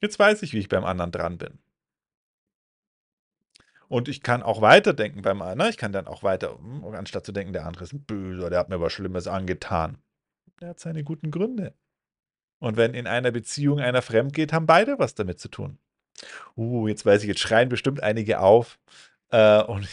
Jetzt 0.00 0.19
weiß 0.19 0.43
ich, 0.43 0.52
wie 0.52 0.59
ich 0.59 0.69
beim 0.69 0.85
anderen 0.85 1.11
dran 1.11 1.38
bin. 1.38 1.59
Und 3.88 4.09
ich 4.09 4.23
kann 4.23 4.43
auch 4.43 4.61
weiterdenken 4.61 5.23
beim 5.23 5.40
anderen. 5.40 5.71
Ich 5.71 5.78
kann 5.78 5.93
dann 5.93 6.07
auch 6.07 6.23
weiter, 6.23 6.59
hm, 6.59 6.85
anstatt 6.95 7.25
zu 7.25 7.33
denken, 7.33 7.55
der 7.55 7.67
andere 7.67 7.85
ist 7.85 7.95
ein 7.95 8.05
Böser, 8.05 8.50
der 8.50 8.59
hat 8.59 8.69
mir 8.69 8.81
was 8.81 8.93
Schlimmes 8.93 9.26
angetan. 9.26 9.99
Der 10.61 10.69
hat 10.71 10.81
seine 10.81 11.05
guten 11.05 11.31
Gründe. 11.31 11.75
Und 12.59 12.76
wenn 12.76 12.93
in 12.95 13.07
einer 13.07 13.31
Beziehung 13.31 13.81
einer 13.81 14.02
fremd 14.02 14.35
geht, 14.35 14.52
haben 14.52 14.67
beide 14.67 14.99
was 14.99 15.14
damit 15.14 15.40
zu 15.40 15.49
tun. 15.49 15.78
Uh, 16.57 16.88
jetzt 16.88 17.07
weiß 17.07 17.23
ich, 17.23 17.28
jetzt 17.28 17.40
schreien 17.40 17.69
bestimmt 17.69 18.02
einige 18.02 18.40
auf 18.40 18.78
äh, 19.31 19.62
und 19.62 19.88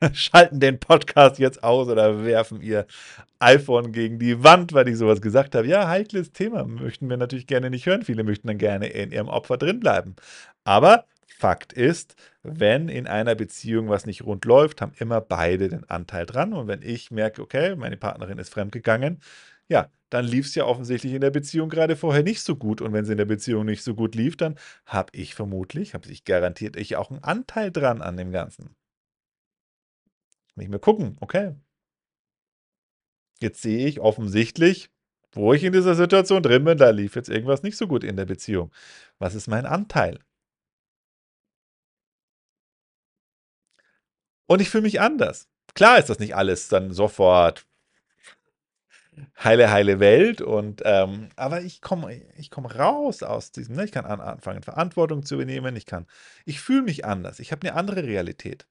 schalten 0.12 0.60
den 0.60 0.78
Podcast 0.80 1.38
jetzt 1.38 1.62
aus 1.62 1.88
oder 1.88 2.24
werfen 2.24 2.60
ihr 2.62 2.86
iPhone 3.38 3.92
gegen 3.92 4.18
die 4.18 4.42
Wand, 4.42 4.72
weil 4.72 4.88
ich 4.88 4.96
sowas 4.96 5.20
gesagt 5.20 5.54
habe. 5.54 5.66
Ja, 5.66 5.88
heikles 5.88 6.32
Thema. 6.32 6.64
Möchten 6.64 7.08
wir 7.08 7.16
natürlich 7.16 7.46
gerne 7.46 7.70
nicht 7.70 7.86
hören. 7.86 8.02
Viele 8.02 8.24
möchten 8.24 8.48
dann 8.48 8.58
gerne 8.58 8.88
in 8.88 9.12
ihrem 9.12 9.28
Opfer 9.28 9.56
drinbleiben. 9.56 10.16
Aber 10.64 11.04
Fakt 11.26 11.72
ist, 11.72 12.16
wenn 12.42 12.88
in 12.88 13.06
einer 13.06 13.34
Beziehung 13.34 13.88
was 13.88 14.04
nicht 14.04 14.24
rund 14.24 14.44
läuft, 14.44 14.82
haben 14.82 14.92
immer 14.98 15.20
beide 15.22 15.68
den 15.68 15.88
Anteil 15.88 16.26
dran. 16.26 16.52
Und 16.52 16.68
wenn 16.68 16.82
ich 16.82 17.10
merke, 17.10 17.40
okay, 17.42 17.76
meine 17.76 17.96
Partnerin 17.96 18.38
ist 18.38 18.52
fremdgegangen, 18.52 19.20
ja, 19.68 19.88
dann 20.10 20.24
lief 20.26 20.46
es 20.46 20.54
ja 20.54 20.64
offensichtlich 20.64 21.14
in 21.14 21.20
der 21.20 21.30
Beziehung 21.30 21.70
gerade 21.70 21.96
vorher 21.96 22.22
nicht 22.22 22.42
so 22.42 22.56
gut. 22.56 22.80
Und 22.82 22.92
wenn 22.92 23.04
es 23.04 23.10
in 23.10 23.18
der 23.18 23.24
Beziehung 23.24 23.64
nicht 23.64 23.82
so 23.82 23.94
gut 23.94 24.14
lief, 24.14 24.36
dann 24.36 24.56
habe 24.84 25.10
ich 25.14 25.34
vermutlich, 25.34 25.94
habe 25.94 26.10
ich 26.10 26.24
garantiert, 26.24 26.76
ich 26.76 26.96
auch 26.96 27.10
einen 27.10 27.22
Anteil 27.22 27.70
dran 27.70 28.02
an 28.02 28.16
dem 28.16 28.32
Ganzen. 28.32 28.74
Nicht 30.60 30.68
mehr 30.70 30.78
gucken, 30.78 31.16
okay. 31.20 31.54
Jetzt 33.40 33.62
sehe 33.62 33.86
ich 33.86 34.00
offensichtlich, 34.00 34.90
wo 35.32 35.54
ich 35.54 35.64
in 35.64 35.72
dieser 35.72 35.94
Situation 35.94 36.42
drin 36.42 36.64
bin, 36.64 36.76
da 36.76 36.90
lief 36.90 37.16
jetzt 37.16 37.30
irgendwas 37.30 37.62
nicht 37.62 37.78
so 37.78 37.86
gut 37.88 38.04
in 38.04 38.16
der 38.16 38.26
Beziehung. 38.26 38.70
Was 39.18 39.34
ist 39.34 39.48
mein 39.48 39.64
Anteil? 39.64 40.18
Und 44.46 44.60
ich 44.60 44.68
fühle 44.68 44.82
mich 44.82 45.00
anders. 45.00 45.48
Klar 45.74 45.98
ist 45.98 46.10
das 46.10 46.18
nicht 46.18 46.36
alles 46.36 46.68
dann 46.68 46.92
sofort 46.92 47.66
heile, 49.42 49.70
heile 49.70 50.00
Welt. 50.00 50.42
Und, 50.42 50.82
ähm, 50.84 51.30
aber 51.36 51.62
ich 51.62 51.80
komme 51.80 52.20
ich 52.36 52.50
komm 52.50 52.66
raus 52.66 53.22
aus 53.22 53.52
diesem, 53.52 53.76
ne? 53.76 53.84
ich 53.84 53.92
kann 53.92 54.04
an, 54.04 54.20
anfangen, 54.20 54.62
Verantwortung 54.62 55.24
zu 55.24 55.36
übernehmen. 55.36 55.76
Ich 55.76 55.86
kann, 55.86 56.06
ich 56.44 56.60
fühle 56.60 56.82
mich 56.82 57.04
anders. 57.04 57.38
Ich 57.40 57.52
habe 57.52 57.66
eine 57.66 57.76
andere 57.76 58.02
Realität. 58.04 58.66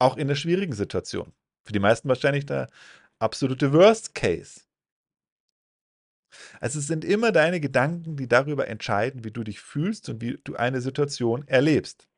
Auch 0.00 0.16
in 0.16 0.28
der 0.28 0.34
schwierigen 0.34 0.72
Situation. 0.72 1.32
Für 1.62 1.72
die 1.72 1.78
meisten 1.78 2.08
wahrscheinlich 2.08 2.46
der 2.46 2.68
absolute 3.18 3.72
Worst 3.72 4.14
Case. 4.14 4.62
Also 6.60 6.78
es 6.78 6.86
sind 6.86 7.04
immer 7.04 7.32
deine 7.32 7.60
Gedanken, 7.60 8.16
die 8.16 8.28
darüber 8.28 8.68
entscheiden, 8.68 9.24
wie 9.24 9.30
du 9.30 9.44
dich 9.44 9.60
fühlst 9.60 10.08
und 10.08 10.20
wie 10.20 10.38
du 10.42 10.56
eine 10.56 10.80
Situation 10.80 11.46
erlebst. 11.46 12.08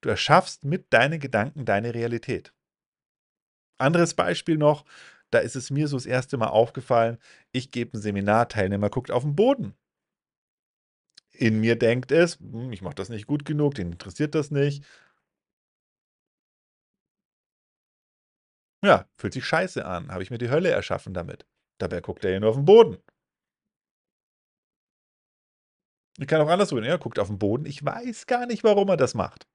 Du 0.00 0.08
erschaffst 0.08 0.64
mit 0.64 0.92
deinen 0.92 1.20
Gedanken 1.20 1.64
deine 1.64 1.94
Realität. 1.94 2.52
Anderes 3.78 4.14
Beispiel 4.14 4.56
noch, 4.56 4.84
da 5.30 5.38
ist 5.38 5.56
es 5.56 5.70
mir 5.70 5.88
so 5.88 5.96
das 5.96 6.06
erste 6.06 6.36
Mal 6.36 6.48
aufgefallen, 6.48 7.18
ich 7.50 7.70
gebe 7.70 7.96
ein 7.96 8.00
Seminar, 8.00 8.48
Teilnehmer 8.48 8.90
guckt 8.90 9.10
auf 9.10 9.22
den 9.22 9.34
Boden. 9.34 9.74
In 11.32 11.60
mir 11.60 11.76
denkt 11.76 12.12
es, 12.12 12.38
hm, 12.38 12.72
ich 12.72 12.82
mache 12.82 12.94
das 12.94 13.08
nicht 13.08 13.26
gut 13.26 13.44
genug, 13.44 13.74
den 13.74 13.92
interessiert 13.92 14.34
das 14.34 14.50
nicht. 14.50 14.84
Ja, 18.84 19.06
fühlt 19.16 19.32
sich 19.32 19.44
scheiße 19.44 19.84
an, 19.84 20.10
habe 20.10 20.22
ich 20.22 20.30
mir 20.30 20.38
die 20.38 20.50
Hölle 20.50 20.70
erschaffen 20.70 21.14
damit. 21.14 21.46
Dabei 21.78 22.00
guckt 22.00 22.24
er 22.24 22.32
ja 22.32 22.40
nur 22.40 22.50
auf 22.50 22.56
den 22.56 22.64
Boden. 22.64 22.98
Ich 26.18 26.26
kann 26.26 26.40
auch 26.40 26.48
andersrum, 26.48 26.82
er 26.82 26.98
guckt 26.98 27.18
auf 27.18 27.28
den 27.28 27.38
Boden, 27.38 27.64
ich 27.64 27.84
weiß 27.84 28.26
gar 28.26 28.46
nicht, 28.46 28.64
warum 28.64 28.88
er 28.88 28.96
das 28.96 29.14
macht. 29.14 29.46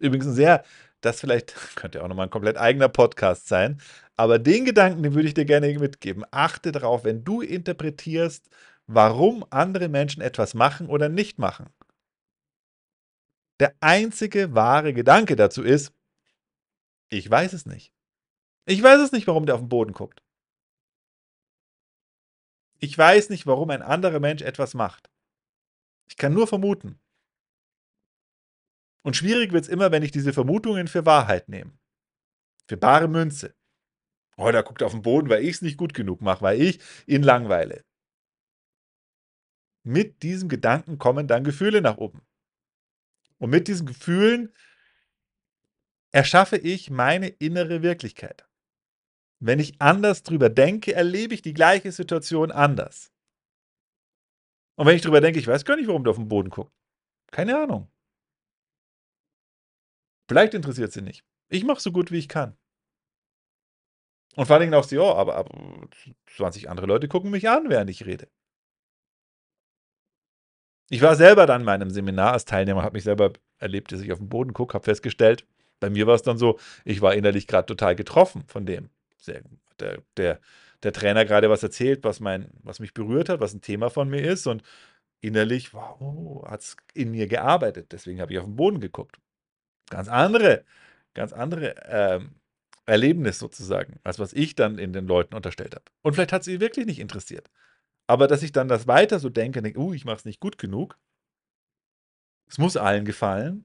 Übrigens 0.00 0.26
ein 0.26 0.34
sehr 0.34 0.64
das 1.04 1.20
vielleicht 1.20 1.54
könnte 1.76 2.02
auch 2.02 2.08
nochmal 2.08 2.26
ein 2.26 2.30
komplett 2.30 2.56
eigener 2.56 2.88
Podcast 2.88 3.48
sein, 3.48 3.80
aber 4.16 4.38
den 4.38 4.64
Gedanken, 4.64 5.02
den 5.02 5.14
würde 5.14 5.28
ich 5.28 5.34
dir 5.34 5.44
gerne 5.44 5.78
mitgeben. 5.78 6.24
Achte 6.30 6.72
darauf, 6.72 7.04
wenn 7.04 7.24
du 7.24 7.40
interpretierst, 7.40 8.48
warum 8.86 9.44
andere 9.50 9.88
Menschen 9.88 10.22
etwas 10.22 10.54
machen 10.54 10.88
oder 10.88 11.08
nicht 11.08 11.38
machen. 11.38 11.66
Der 13.60 13.74
einzige 13.80 14.54
wahre 14.54 14.92
Gedanke 14.92 15.36
dazu 15.36 15.62
ist, 15.62 15.92
ich 17.08 17.30
weiß 17.30 17.52
es 17.52 17.66
nicht. 17.66 17.93
Ich 18.66 18.82
weiß 18.82 19.00
es 19.00 19.12
nicht, 19.12 19.26
warum 19.26 19.46
der 19.46 19.56
auf 19.56 19.60
den 19.60 19.68
Boden 19.68 19.92
guckt. 19.92 20.22
Ich 22.78 22.96
weiß 22.96 23.30
nicht, 23.30 23.46
warum 23.46 23.70
ein 23.70 23.82
anderer 23.82 24.20
Mensch 24.20 24.42
etwas 24.42 24.74
macht. 24.74 25.10
Ich 26.06 26.16
kann 26.16 26.34
nur 26.34 26.46
vermuten. 26.46 26.98
Und 29.02 29.16
schwierig 29.16 29.52
wird 29.52 29.64
es 29.64 29.70
immer, 29.70 29.90
wenn 29.92 30.02
ich 30.02 30.12
diese 30.12 30.32
Vermutungen 30.32 30.88
für 30.88 31.04
Wahrheit 31.06 31.48
nehme. 31.48 31.72
Für 32.66 32.76
bare 32.76 33.08
Münze. 33.08 33.54
Oh, 34.36 34.50
der 34.50 34.62
guckt 34.62 34.82
auf 34.82 34.92
den 34.92 35.02
Boden, 35.02 35.28
weil 35.28 35.44
ich 35.44 35.56
es 35.56 35.62
nicht 35.62 35.76
gut 35.76 35.94
genug 35.94 36.20
mache, 36.20 36.42
weil 36.42 36.60
ich 36.60 36.80
ihn 37.06 37.22
langweile. 37.22 37.84
Mit 39.82 40.22
diesem 40.22 40.48
Gedanken 40.48 40.98
kommen 40.98 41.28
dann 41.28 41.44
Gefühle 41.44 41.82
nach 41.82 41.98
oben. 41.98 42.22
Und 43.38 43.50
mit 43.50 43.68
diesen 43.68 43.86
Gefühlen 43.86 44.54
erschaffe 46.10 46.56
ich 46.56 46.90
meine 46.90 47.28
innere 47.28 47.82
Wirklichkeit. 47.82 48.46
Wenn 49.46 49.58
ich 49.58 49.78
anders 49.78 50.22
drüber 50.22 50.48
denke, 50.48 50.94
erlebe 50.94 51.34
ich 51.34 51.42
die 51.42 51.52
gleiche 51.52 51.92
Situation 51.92 52.50
anders. 52.50 53.12
Und 54.76 54.86
wenn 54.86 54.96
ich 54.96 55.02
drüber 55.02 55.20
denke, 55.20 55.38
ich 55.38 55.46
weiß 55.46 55.66
gar 55.66 55.76
nicht, 55.76 55.86
warum 55.86 56.02
der 56.02 56.12
auf 56.12 56.16
den 56.16 56.28
Boden 56.28 56.48
guckt. 56.48 56.72
Keine 57.30 57.58
Ahnung. 57.58 57.90
Vielleicht 60.30 60.54
interessiert 60.54 60.92
sie 60.92 61.02
nicht. 61.02 61.26
Ich 61.50 61.62
mache 61.62 61.80
so 61.80 61.92
gut, 61.92 62.10
wie 62.10 62.16
ich 62.16 62.28
kann. 62.30 62.56
Und 64.34 64.46
vor 64.46 64.54
allen 64.54 64.62
Dingen 64.62 64.74
auch 64.74 64.84
sie, 64.84 64.96
oh, 64.96 65.12
aber, 65.12 65.36
aber 65.36 65.88
20 66.34 66.70
andere 66.70 66.86
Leute 66.86 67.06
gucken 67.06 67.30
mich 67.30 67.46
an, 67.46 67.68
während 67.68 67.90
ich 67.90 68.06
rede. 68.06 68.28
Ich 70.88 71.02
war 71.02 71.16
selber 71.16 71.44
dann 71.44 71.60
in 71.60 71.66
meinem 71.66 71.90
Seminar 71.90 72.32
als 72.32 72.46
Teilnehmer, 72.46 72.82
habe 72.82 72.94
mich 72.94 73.04
selber 73.04 73.34
erlebt, 73.58 73.92
dass 73.92 74.00
ich 74.00 74.10
auf 74.10 74.20
den 74.20 74.30
Boden 74.30 74.54
gucke, 74.54 74.72
habe 74.72 74.84
festgestellt, 74.84 75.46
bei 75.80 75.90
mir 75.90 76.06
war 76.06 76.14
es 76.14 76.22
dann 76.22 76.38
so, 76.38 76.58
ich 76.86 77.02
war 77.02 77.14
innerlich 77.14 77.46
gerade 77.46 77.66
total 77.66 77.94
getroffen 77.94 78.44
von 78.46 78.64
dem. 78.64 78.88
Der, 79.80 80.02
der, 80.16 80.40
der 80.82 80.92
Trainer 80.92 81.24
gerade 81.24 81.50
was 81.50 81.62
erzählt, 81.62 82.04
was, 82.04 82.20
mein, 82.20 82.50
was 82.62 82.78
mich 82.78 82.94
berührt 82.94 83.28
hat, 83.28 83.40
was 83.40 83.54
ein 83.54 83.60
Thema 83.60 83.90
von 83.90 84.08
mir 84.08 84.22
ist 84.22 84.46
und 84.46 84.62
innerlich, 85.20 85.72
wow, 85.74 86.44
hat 86.48 86.60
es 86.60 86.76
in 86.92 87.10
mir 87.10 87.26
gearbeitet. 87.26 87.92
Deswegen 87.92 88.20
habe 88.20 88.32
ich 88.32 88.38
auf 88.38 88.44
den 88.44 88.56
Boden 88.56 88.80
geguckt. 88.80 89.18
Ganz 89.90 90.08
andere, 90.08 90.64
ganz 91.14 91.32
andere 91.32 91.74
ähm, 91.88 92.34
Erlebnis 92.86 93.38
sozusagen, 93.38 93.98
als 94.04 94.18
was 94.18 94.32
ich 94.32 94.54
dann 94.54 94.78
in 94.78 94.92
den 94.92 95.06
Leuten 95.06 95.34
unterstellt 95.34 95.74
habe. 95.74 95.84
Und 96.02 96.14
vielleicht 96.14 96.32
hat 96.32 96.44
sie 96.44 96.60
wirklich 96.60 96.86
nicht 96.86 97.00
interessiert. 97.00 97.50
Aber 98.06 98.28
dass 98.28 98.42
ich 98.42 98.52
dann 98.52 98.68
das 98.68 98.86
weiter 98.86 99.18
so 99.18 99.30
denke, 99.30 99.62
denke, 99.62 99.80
uh, 99.80 99.94
ich 99.94 100.04
mache 100.04 100.16
es 100.16 100.24
nicht 100.24 100.40
gut 100.40 100.58
genug. 100.58 100.98
Es 102.46 102.58
muss 102.58 102.76
allen 102.76 103.06
gefallen. 103.06 103.64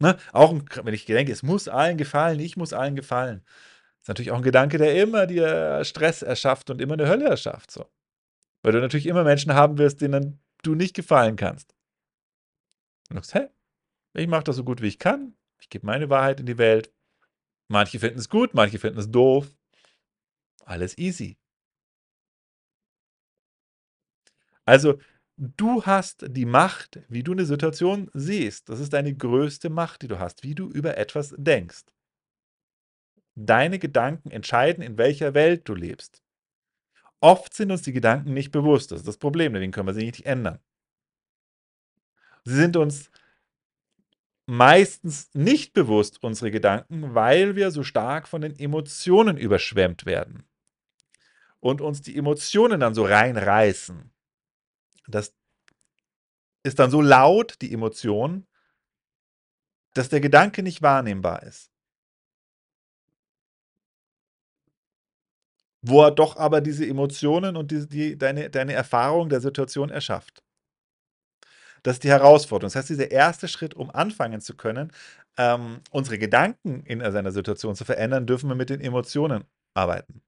Ne? 0.00 0.16
Auch 0.32 0.54
wenn 0.82 0.94
ich 0.94 1.04
denke, 1.04 1.32
es 1.32 1.42
muss 1.42 1.68
allen 1.68 1.98
gefallen, 1.98 2.40
ich 2.40 2.56
muss 2.56 2.72
allen 2.72 2.96
gefallen. 2.96 3.44
Ist 4.04 4.08
natürlich 4.08 4.32
auch 4.32 4.36
ein 4.36 4.42
Gedanke, 4.42 4.76
der 4.76 5.02
immer 5.02 5.26
dir 5.26 5.82
Stress 5.82 6.20
erschafft 6.20 6.68
und 6.68 6.78
immer 6.82 6.92
eine 6.92 7.08
Hölle 7.08 7.24
erschafft. 7.24 7.70
So. 7.70 7.86
Weil 8.60 8.72
du 8.72 8.80
natürlich 8.80 9.06
immer 9.06 9.24
Menschen 9.24 9.54
haben 9.54 9.78
wirst, 9.78 10.02
denen 10.02 10.42
du 10.62 10.74
nicht 10.74 10.94
gefallen 10.94 11.36
kannst. 11.36 11.74
Und 13.08 13.16
du 13.16 13.22
sagst, 13.22 13.34
hä? 13.34 13.48
Ich 14.12 14.26
mache 14.28 14.44
das 14.44 14.56
so 14.56 14.64
gut 14.64 14.82
wie 14.82 14.88
ich 14.88 14.98
kann. 14.98 15.34
Ich 15.58 15.70
gebe 15.70 15.86
meine 15.86 16.10
Wahrheit 16.10 16.38
in 16.38 16.44
die 16.44 16.58
Welt. 16.58 16.92
Manche 17.68 17.98
finden 17.98 18.18
es 18.18 18.28
gut, 18.28 18.52
manche 18.52 18.78
finden 18.78 18.98
es 18.98 19.10
doof. 19.10 19.48
Alles 20.66 20.98
easy. 20.98 21.38
Also, 24.66 24.98
du 25.38 25.86
hast 25.86 26.26
die 26.28 26.44
Macht, 26.44 27.00
wie 27.08 27.22
du 27.22 27.32
eine 27.32 27.46
Situation 27.46 28.10
siehst. 28.12 28.68
Das 28.68 28.80
ist 28.80 28.92
deine 28.92 29.14
größte 29.16 29.70
Macht, 29.70 30.02
die 30.02 30.08
du 30.08 30.18
hast, 30.18 30.42
wie 30.42 30.54
du 30.54 30.68
über 30.68 30.98
etwas 30.98 31.34
denkst. 31.38 31.84
Deine 33.36 33.78
Gedanken 33.78 34.30
entscheiden, 34.30 34.82
in 34.82 34.96
welcher 34.96 35.34
Welt 35.34 35.68
du 35.68 35.74
lebst. 35.74 36.22
Oft 37.20 37.54
sind 37.54 37.70
uns 37.70 37.82
die 37.82 37.92
Gedanken 37.92 38.34
nicht 38.34 38.52
bewusst. 38.52 38.92
Das 38.92 39.00
ist 39.00 39.08
das 39.08 39.16
Problem, 39.16 39.54
deswegen 39.54 39.72
können 39.72 39.88
wir 39.88 39.94
sie 39.94 40.04
nicht 40.04 40.26
ändern. 40.26 40.60
Sie 42.44 42.54
sind 42.54 42.76
uns 42.76 43.10
meistens 44.46 45.30
nicht 45.34 45.72
bewusst, 45.72 46.22
unsere 46.22 46.50
Gedanken, 46.50 47.14
weil 47.14 47.56
wir 47.56 47.70
so 47.70 47.82
stark 47.82 48.28
von 48.28 48.42
den 48.42 48.58
Emotionen 48.58 49.38
überschwemmt 49.38 50.04
werden. 50.04 50.44
Und 51.60 51.80
uns 51.80 52.02
die 52.02 52.16
Emotionen 52.16 52.80
dann 52.80 52.94
so 52.94 53.06
reinreißen. 53.06 54.12
Das 55.06 55.34
ist 56.62 56.78
dann 56.78 56.90
so 56.90 57.00
laut, 57.00 57.56
die 57.62 57.72
Emotion, 57.72 58.46
dass 59.94 60.10
der 60.10 60.20
Gedanke 60.20 60.62
nicht 60.62 60.82
wahrnehmbar 60.82 61.42
ist. 61.42 61.73
Wo 65.86 66.02
er 66.02 66.10
doch 66.10 66.36
aber 66.38 66.62
diese 66.62 66.86
Emotionen 66.86 67.56
und 67.56 67.70
die, 67.70 67.86
die, 67.86 68.16
deine, 68.16 68.48
deine 68.48 68.72
Erfahrung 68.72 69.28
der 69.28 69.40
Situation 69.40 69.90
erschafft. 69.90 70.42
Das 71.82 71.96
ist 71.96 72.04
die 72.04 72.08
Herausforderung. 72.08 72.68
Das 72.68 72.76
heißt, 72.76 72.88
dieser 72.88 73.10
erste 73.10 73.48
Schritt, 73.48 73.74
um 73.74 73.90
anfangen 73.90 74.40
zu 74.40 74.56
können, 74.56 74.90
ähm, 75.36 75.80
unsere 75.90 76.18
Gedanken 76.18 76.84
in 76.86 77.00
seiner 77.12 77.32
Situation 77.32 77.74
zu 77.74 77.84
verändern, 77.84 78.26
dürfen 78.26 78.48
wir 78.48 78.54
mit 78.54 78.70
den 78.70 78.80
Emotionen 78.80 79.44
arbeiten. 79.74 80.22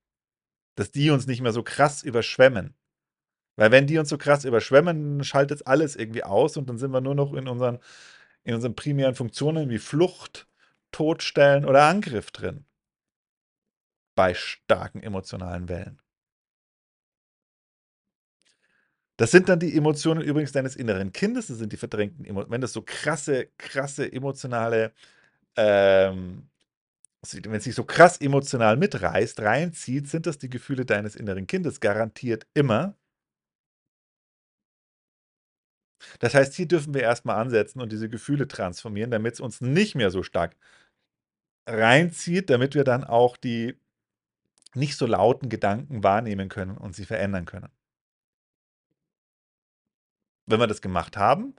Dass 0.75 0.93
die 0.93 1.11
uns 1.11 1.27
nicht 1.27 1.41
mehr 1.41 1.53
so 1.53 1.63
krass 1.63 2.03
überschwemmen. 2.03 2.75
Weil 3.57 3.71
wenn 3.71 3.87
die 3.87 3.97
uns 3.97 4.11
so 4.11 4.19
krass 4.19 4.45
überschwemmen, 4.45 5.25
schaltet 5.25 5.67
alles 5.67 5.97
irgendwie 5.97 6.25
aus 6.25 6.59
und 6.59 6.69
dann 6.69 6.77
sind 6.77 6.91
wir 6.91 7.01
nur 7.01 7.15
noch 7.15 7.33
in 7.33 7.49
unseren, 7.49 7.79
in 8.45 8.55
unseren 8.55 8.75
primären 8.75 9.15
Funktionen 9.15 9.71
wie 9.71 9.79
Flucht, 9.79 10.47
Todstellen 10.93 11.65
oder 11.65 11.85
Angriff 11.85 12.31
drin. 12.31 12.67
Bei 14.16 14.35
starken 14.35 15.00
emotionalen 15.02 15.68
Wellen. 15.68 16.00
Das 19.18 19.30
sind 19.30 19.49
dann 19.49 19.58
die 19.61 19.75
Emotionen 19.76 20.20
übrigens 20.23 20.52
deines 20.52 20.76
inneren 20.76 21.12
Kindes, 21.12 21.46
das 21.46 21.56
sind 21.58 21.73
die 21.73 21.78
verdrängten 21.78 22.25
Emotionen. 22.26 22.52
Wenn 22.52 22.61
das 22.61 22.73
so 22.75 22.82
krasse, 22.82 23.49
krasse 23.56 24.12
emotionale, 24.12 24.92
ähm, 25.56 26.49
wenn 27.32 27.54
es 27.54 27.64
sich 27.64 27.75
so 27.75 27.85
krass 27.85 28.18
emotional 28.20 28.76
mitreißt, 28.76 29.40
reinzieht, 29.40 30.08
sind 30.08 30.26
das 30.26 30.38
die 30.38 30.50
Gefühle 30.50 30.87
deines 30.87 31.16
inneren 31.16 31.46
Kindes, 31.46 31.80
garantiert 31.80 32.46
immer. 32.54 32.96
Das 36.20 36.35
heißt, 36.35 36.55
hier 36.55 36.68
dürfen 36.68 36.92
wir 36.94 37.02
erstmal 37.02 37.37
ansetzen 37.37 37.81
und 37.81 37.90
diese 37.92 38.09
Gefühle 38.11 38.46
transformieren, 38.48 39.11
damit 39.11 39.35
es 39.35 39.40
uns 39.40 39.61
nicht 39.62 39.94
mehr 39.94 40.11
so 40.11 40.22
stark 40.22 40.55
reinzieht, 41.68 42.50
damit 42.50 42.74
wir 42.74 42.85
dann 42.85 43.05
auch 43.05 43.37
die 43.37 43.76
nicht 44.77 44.97
so 44.97 45.07
lauten 45.07 45.49
Gedanken 45.49 46.03
wahrnehmen 46.03 46.49
können 46.49 46.77
und 46.77 46.95
sie 46.95 47.05
verändern 47.05 47.47
können. 47.47 47.71
Wenn 50.47 50.61
wir 50.61 50.67
das 50.67 50.81
gemacht 50.81 51.17
haben, 51.17 51.57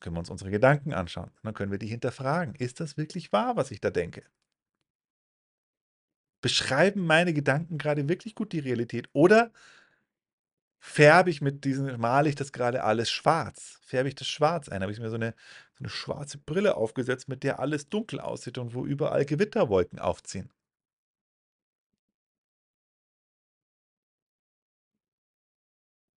können 0.00 0.16
wir 0.16 0.20
uns 0.20 0.30
unsere 0.30 0.50
Gedanken 0.50 0.92
anschauen. 0.92 1.30
dann 1.42 1.54
können 1.54 1.72
wir 1.72 1.78
die 1.78 1.86
hinterfragen. 1.86 2.54
Ist 2.54 2.80
das 2.80 2.96
wirklich 2.96 3.32
wahr, 3.32 3.56
was 3.56 3.70
ich 3.70 3.80
da 3.80 3.90
denke? 3.90 4.22
Beschreiben 6.42 7.06
meine 7.06 7.32
Gedanken 7.32 7.78
gerade 7.78 8.06
wirklich 8.08 8.34
gut 8.34 8.52
die 8.52 8.58
Realität? 8.58 9.08
Oder 9.14 9.50
färbe 10.78 11.30
ich 11.30 11.40
mit 11.40 11.64
diesen, 11.64 11.98
male 11.98 12.28
ich 12.28 12.34
das 12.34 12.52
gerade 12.52 12.84
alles 12.84 13.10
schwarz? 13.10 13.78
Färbe 13.82 14.08
ich 14.10 14.14
das 14.14 14.28
schwarz 14.28 14.68
ein? 14.68 14.82
Habe 14.82 14.92
ich 14.92 15.00
mir 15.00 15.08
so 15.08 15.16
eine, 15.16 15.34
so 15.72 15.84
eine 15.84 15.88
schwarze 15.88 16.38
Brille 16.38 16.76
aufgesetzt, 16.76 17.28
mit 17.28 17.42
der 17.42 17.60
alles 17.60 17.88
dunkel 17.88 18.20
aussieht 18.20 18.58
und 18.58 18.74
wo 18.74 18.84
überall 18.84 19.24
Gewitterwolken 19.24 19.98
aufziehen? 19.98 20.50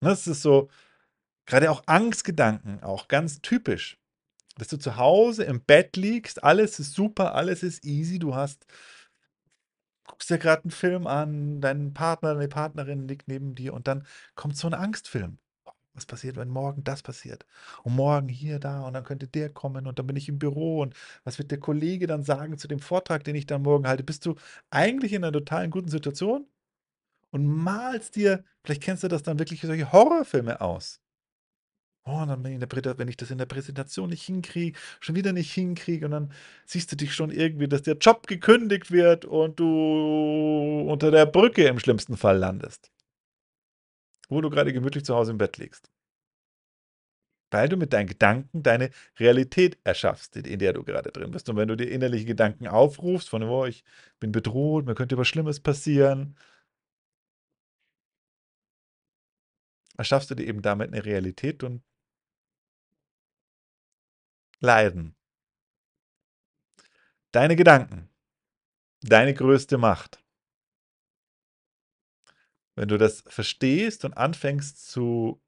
Das 0.07 0.27
ist 0.29 0.43
so, 0.43 0.69
gerade 1.47 1.71
auch 1.71 1.83
Angstgedanken, 1.87 2.83
auch 2.83 3.09
ganz 3.09 3.41
typisch. 3.43 3.99
Dass 4.57 4.69
du 4.69 4.79
zu 4.79 4.97
Hause 4.97 5.45
im 5.45 5.61
Bett 5.61 5.97
liegst, 5.97 6.45
alles 6.45 6.79
ist 6.79 6.95
super, 6.95 7.35
alles 7.35 7.63
ist 7.63 7.85
easy, 7.85 8.19
du 8.19 8.35
hast 8.35 8.67
guckst 10.07 10.31
dir 10.31 10.39
gerade 10.39 10.63
einen 10.63 10.71
Film 10.71 11.07
an, 11.07 11.61
dein 11.61 11.93
Partner, 11.93 12.35
deine 12.35 12.49
Partnerin 12.49 13.09
liegt 13.09 13.29
neben 13.29 13.55
dir 13.55 13.75
und 13.75 13.89
dann 13.89 14.07
kommt 14.37 14.57
so 14.57 14.69
ein 14.69 14.75
Angstfilm. 14.75 15.39
Was 15.95 16.07
passiert, 16.07 16.37
wenn 16.37 16.49
morgen 16.49 16.85
das 16.85 17.03
passiert? 17.03 17.47
Und 17.83 17.97
morgen 17.97 18.29
hier, 18.29 18.59
da 18.61 18.83
und 18.87 18.93
dann 18.95 19.05
könnte 19.05 19.27
der 19.27 19.51
kommen 19.51 19.87
und 19.87 19.99
dann 19.99 20.07
bin 20.07 20.17
ich 20.17 20.29
im 20.29 20.39
Büro 20.39 20.83
und 20.83 20.95
was 21.25 21.39
wird 21.39 21.51
der 21.51 21.59
Kollege 21.61 22.07
dann 22.07 22.23
sagen 22.23 22.59
zu 22.59 22.69
dem 22.69 22.79
Vortrag, 22.81 23.25
den 23.25 23.35
ich 23.35 23.47
dann 23.47 23.63
morgen 23.63 23.89
halte? 23.89 24.05
Bist 24.05 24.25
du 24.27 24.37
eigentlich 24.71 25.13
in 25.15 25.25
einer 25.25 25.33
totalen 25.33 25.71
guten 25.71 25.89
Situation 25.89 26.47
und 27.37 27.47
malst 27.47 28.17
dir, 28.17 28.45
vielleicht 28.65 28.83
kennst 28.83 29.03
du 29.03 29.09
das 29.09 29.23
dann 29.23 29.39
wirklich 29.39 29.61
solche 29.61 29.93
Horrorfilme 29.93 30.63
aus. 30.63 31.03
Oh, 32.07 32.25
dann 32.25 32.43
wenn 32.45 33.09
ich 33.09 33.17
das 33.17 33.31
in 33.31 33.37
der 33.37 33.47
Präsentation 33.47 34.09
nicht 34.09 34.23
hinkriege, 34.23 34.79
schon 35.01 35.17
wieder 35.17 35.33
nicht 35.35 35.53
hinkriege 35.53 36.07
und 36.07 36.13
dann 36.13 36.33
siehst 36.65 36.91
du 36.93 36.97
dich 36.97 37.15
schon 37.15 37.31
irgendwie, 37.31 37.69
dass 37.69 37.83
der 37.83 37.97
Job 37.99 38.27
gekündigt 38.27 38.91
wird 38.91 39.27
und 39.27 39.61
du 39.61 40.87
unter 40.89 41.11
der 41.11 41.27
Brücke 41.27 41.67
im 41.67 41.79
schlimmsten 41.79 42.17
Fall 42.17 42.39
landest. 42.39 42.91
Wo 44.29 44.41
du 44.41 44.49
gerade 44.49 44.73
gemütlich 44.73 45.05
zu 45.05 45.15
Hause 45.15 45.33
im 45.33 45.39
Bett 45.39 45.59
liegst. 45.59 45.91
Weil 47.51 47.69
du 47.69 47.77
mit 47.77 47.93
deinen 47.93 48.07
Gedanken 48.07 48.63
deine 48.63 48.91
Realität 49.19 49.79
erschaffst, 49.85 50.37
in 50.37 50.59
der 50.59 50.73
du 50.73 50.85
gerade 50.85 51.13
drin 51.13 51.33
bist. 51.33 51.51
Und 51.51 51.57
wenn 51.57 51.69
du 51.69 51.77
dir 51.77 51.91
innerliche 51.91 52.25
Gedanken 52.25 52.67
aufrufst, 52.67 53.29
von, 53.29 53.43
oh, 53.43 53.67
ich 53.67 53.85
bin 54.21 54.33
bedroht, 54.33 54.87
mir 54.87 54.95
könnte 54.95 55.19
was 55.19 55.29
Schlimmes 55.29 55.61
passieren, 55.61 56.37
erschaffst 59.97 60.31
du 60.31 60.35
dir 60.35 60.47
eben 60.47 60.63
damit 60.63 60.93
eine 60.93 61.05
Realität 61.05 61.63
und 61.63 61.83
Leiden. 64.61 65.15
Deine 67.33 67.57
Gedanken. 67.57 68.09
Deine 69.03 69.35
größte 69.35 69.77
Macht. 69.77 70.25
Wenn 72.75 72.89
du 72.89 72.99
das 72.99 73.23
verstehst 73.23 74.05
und 74.05 74.17
anfängst 74.17 74.87
zu 74.91 75.43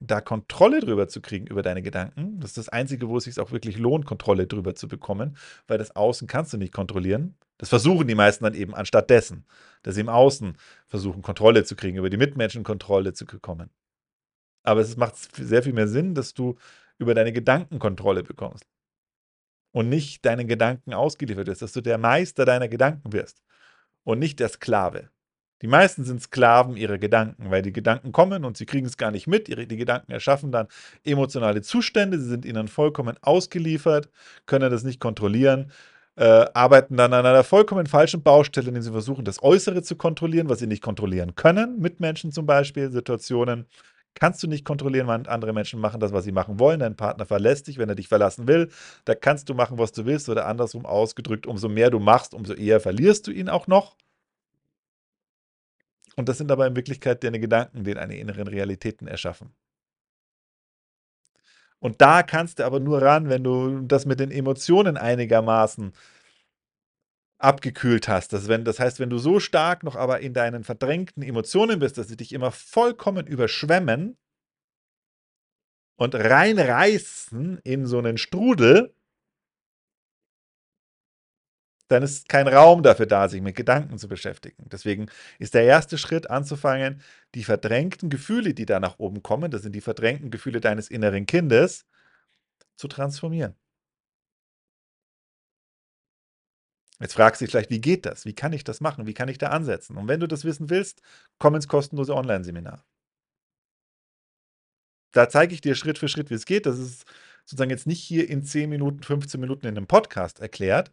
da 0.00 0.20
Kontrolle 0.22 0.80
drüber 0.80 1.08
zu 1.08 1.20
kriegen 1.20 1.46
über 1.46 1.62
deine 1.62 1.82
Gedanken, 1.82 2.40
das 2.40 2.50
ist 2.50 2.58
das 2.58 2.68
Einzige, 2.70 3.08
wo 3.08 3.18
es 3.18 3.24
sich 3.24 3.38
auch 3.38 3.52
wirklich 3.52 3.78
lohnt, 3.78 4.06
Kontrolle 4.06 4.46
drüber 4.46 4.74
zu 4.74 4.88
bekommen, 4.88 5.36
weil 5.68 5.78
das 5.78 5.94
Außen 5.94 6.26
kannst 6.26 6.52
du 6.52 6.56
nicht 6.56 6.72
kontrollieren. 6.72 7.36
Das 7.58 7.68
versuchen 7.68 8.08
die 8.08 8.14
meisten 8.14 8.44
dann 8.44 8.54
eben 8.54 8.74
anstatt 8.74 9.10
dessen, 9.10 9.44
dass 9.82 9.94
sie 9.94 10.00
im 10.00 10.08
Außen 10.08 10.56
versuchen, 10.86 11.20
Kontrolle 11.20 11.64
zu 11.64 11.76
kriegen, 11.76 11.98
über 11.98 12.08
die 12.08 12.16
Mitmenschen 12.16 12.64
Kontrolle 12.64 13.12
zu 13.12 13.26
bekommen. 13.26 13.68
Aber 14.62 14.80
es 14.80 14.96
macht 14.96 15.16
sehr 15.36 15.62
viel 15.62 15.74
mehr 15.74 15.88
Sinn, 15.88 16.14
dass 16.14 16.32
du 16.32 16.56
über 16.98 17.14
deine 17.14 17.32
Gedanken 17.32 17.78
Kontrolle 17.78 18.22
bekommst. 18.22 18.64
Und 19.72 19.88
nicht 19.88 20.24
deinen 20.24 20.48
Gedanken 20.48 20.94
ausgeliefert 20.94 21.46
wirst, 21.46 21.62
dass 21.62 21.72
du 21.72 21.80
der 21.80 21.98
Meister 21.98 22.44
deiner 22.44 22.68
Gedanken 22.68 23.12
wirst 23.12 23.42
und 24.02 24.18
nicht 24.18 24.40
der 24.40 24.48
Sklave. 24.48 25.10
Die 25.62 25.66
meisten 25.66 26.04
sind 26.04 26.22
Sklaven 26.22 26.76
ihrer 26.76 26.98
Gedanken, 26.98 27.50
weil 27.50 27.62
die 27.62 27.72
Gedanken 27.72 28.12
kommen 28.12 28.44
und 28.44 28.56
sie 28.56 28.66
kriegen 28.66 28.86
es 28.86 28.96
gar 28.96 29.10
nicht 29.10 29.26
mit. 29.26 29.48
Die 29.48 29.76
Gedanken 29.76 30.12
erschaffen 30.12 30.52
dann 30.52 30.68
emotionale 31.04 31.62
Zustände, 31.62 32.18
sie 32.18 32.28
sind 32.28 32.44
ihnen 32.44 32.68
vollkommen 32.68 33.16
ausgeliefert, 33.20 34.08
können 34.46 34.70
das 34.70 34.84
nicht 34.84 35.00
kontrollieren, 35.00 35.70
äh, 36.16 36.46
arbeiten 36.54 36.96
dann 36.96 37.12
an 37.12 37.26
einer 37.26 37.44
vollkommen 37.44 37.86
falschen 37.86 38.22
Baustelle, 38.22 38.68
indem 38.68 38.82
sie 38.82 38.90
versuchen, 38.92 39.24
das 39.24 39.42
Äußere 39.42 39.82
zu 39.82 39.96
kontrollieren, 39.96 40.48
was 40.48 40.58
sie 40.60 40.66
nicht 40.66 40.82
kontrollieren 40.82 41.34
können, 41.34 41.78
Mitmenschen 41.78 42.32
zum 42.32 42.46
Beispiel, 42.46 42.90
Situationen, 42.90 43.66
kannst 44.14 44.42
du 44.42 44.48
nicht 44.48 44.64
kontrollieren, 44.64 45.06
wann 45.06 45.26
andere 45.26 45.52
Menschen 45.52 45.80
machen 45.80 46.00
das, 46.00 46.12
was 46.12 46.24
sie 46.24 46.32
machen 46.32 46.58
wollen. 46.58 46.80
Dein 46.80 46.96
Partner 46.96 47.26
verlässt 47.26 47.68
dich, 47.68 47.78
wenn 47.78 47.88
er 47.88 47.94
dich 47.94 48.08
verlassen 48.08 48.48
will. 48.48 48.68
Da 49.04 49.14
kannst 49.14 49.48
du 49.48 49.54
machen, 49.54 49.78
was 49.78 49.92
du 49.92 50.04
willst 50.04 50.28
oder 50.28 50.46
andersrum 50.46 50.84
ausgedrückt, 50.84 51.46
umso 51.46 51.68
mehr 51.68 51.90
du 51.90 52.00
machst, 52.00 52.34
umso 52.34 52.54
eher 52.54 52.80
verlierst 52.80 53.26
du 53.26 53.30
ihn 53.30 53.48
auch 53.48 53.66
noch. 53.66 53.96
Und 56.16 56.28
das 56.28 56.38
sind 56.38 56.50
aber 56.50 56.66
in 56.66 56.76
Wirklichkeit 56.76 57.22
deine 57.24 57.40
Gedanken, 57.40 57.84
die 57.84 57.94
deine 57.94 58.16
inneren 58.18 58.48
Realitäten 58.48 59.06
erschaffen. 59.06 59.54
Und 61.78 62.00
da 62.02 62.22
kannst 62.22 62.58
du 62.58 62.64
aber 62.64 62.78
nur 62.78 63.00
ran, 63.00 63.28
wenn 63.28 63.42
du 63.42 63.80
das 63.80 64.04
mit 64.04 64.20
den 64.20 64.30
Emotionen 64.30 64.96
einigermaßen 64.96 65.92
abgekühlt 67.38 68.06
hast. 68.06 68.34
Das, 68.34 68.48
wenn, 68.48 68.64
das 68.64 68.78
heißt, 68.78 69.00
wenn 69.00 69.08
du 69.08 69.18
so 69.18 69.40
stark 69.40 69.82
noch 69.82 69.96
aber 69.96 70.20
in 70.20 70.34
deinen 70.34 70.62
verdrängten 70.62 71.22
Emotionen 71.22 71.78
bist, 71.78 71.96
dass 71.96 72.08
sie 72.08 72.16
dich 72.16 72.32
immer 72.32 72.50
vollkommen 72.50 73.26
überschwemmen 73.26 74.18
und 75.96 76.14
reinreißen 76.14 77.60
in 77.64 77.86
so 77.86 77.98
einen 77.98 78.18
Strudel, 78.18 78.94
dann 81.90 82.04
ist 82.04 82.28
kein 82.28 82.46
Raum 82.46 82.84
dafür 82.84 83.06
da, 83.06 83.28
sich 83.28 83.42
mit 83.42 83.56
Gedanken 83.56 83.98
zu 83.98 84.06
beschäftigen. 84.06 84.68
Deswegen 84.70 85.10
ist 85.40 85.54
der 85.54 85.64
erste 85.64 85.98
Schritt 85.98 86.30
anzufangen, 86.30 87.02
die 87.34 87.42
verdrängten 87.42 88.10
Gefühle, 88.10 88.54
die 88.54 88.64
da 88.64 88.78
nach 88.78 88.98
oben 88.98 89.22
kommen, 89.24 89.50
das 89.50 89.62
sind 89.62 89.74
die 89.74 89.80
verdrängten 89.80 90.30
Gefühle 90.30 90.60
deines 90.60 90.88
inneren 90.88 91.26
Kindes, 91.26 91.86
zu 92.76 92.88
transformieren. 92.88 93.56
Jetzt 97.00 97.14
fragst 97.14 97.40
du 97.40 97.44
dich 97.44 97.50
vielleicht, 97.50 97.70
wie 97.70 97.80
geht 97.80 98.06
das? 98.06 98.24
Wie 98.24 98.34
kann 98.34 98.52
ich 98.52 98.62
das 98.62 98.80
machen? 98.80 99.06
Wie 99.06 99.14
kann 99.14 99.28
ich 99.28 99.38
da 99.38 99.48
ansetzen? 99.48 99.96
Und 99.96 100.06
wenn 100.06 100.20
du 100.20 100.28
das 100.28 100.44
wissen 100.44 100.70
willst, 100.70 101.02
komm 101.38 101.54
ins 101.56 101.66
kostenlose 101.66 102.14
Online-Seminar. 102.14 102.84
Da 105.12 105.28
zeige 105.28 105.54
ich 105.54 105.60
dir 105.60 105.74
Schritt 105.74 105.98
für 105.98 106.08
Schritt, 106.08 106.30
wie 106.30 106.34
es 106.34 106.46
geht. 106.46 106.66
Das 106.66 106.78
ist 106.78 107.04
sozusagen 107.44 107.70
jetzt 107.70 107.86
nicht 107.86 108.02
hier 108.02 108.28
in 108.28 108.44
10 108.44 108.70
Minuten, 108.70 109.02
15 109.02 109.40
Minuten 109.40 109.66
in 109.66 109.76
einem 109.76 109.86
Podcast 109.88 110.40
erklärt, 110.40 110.92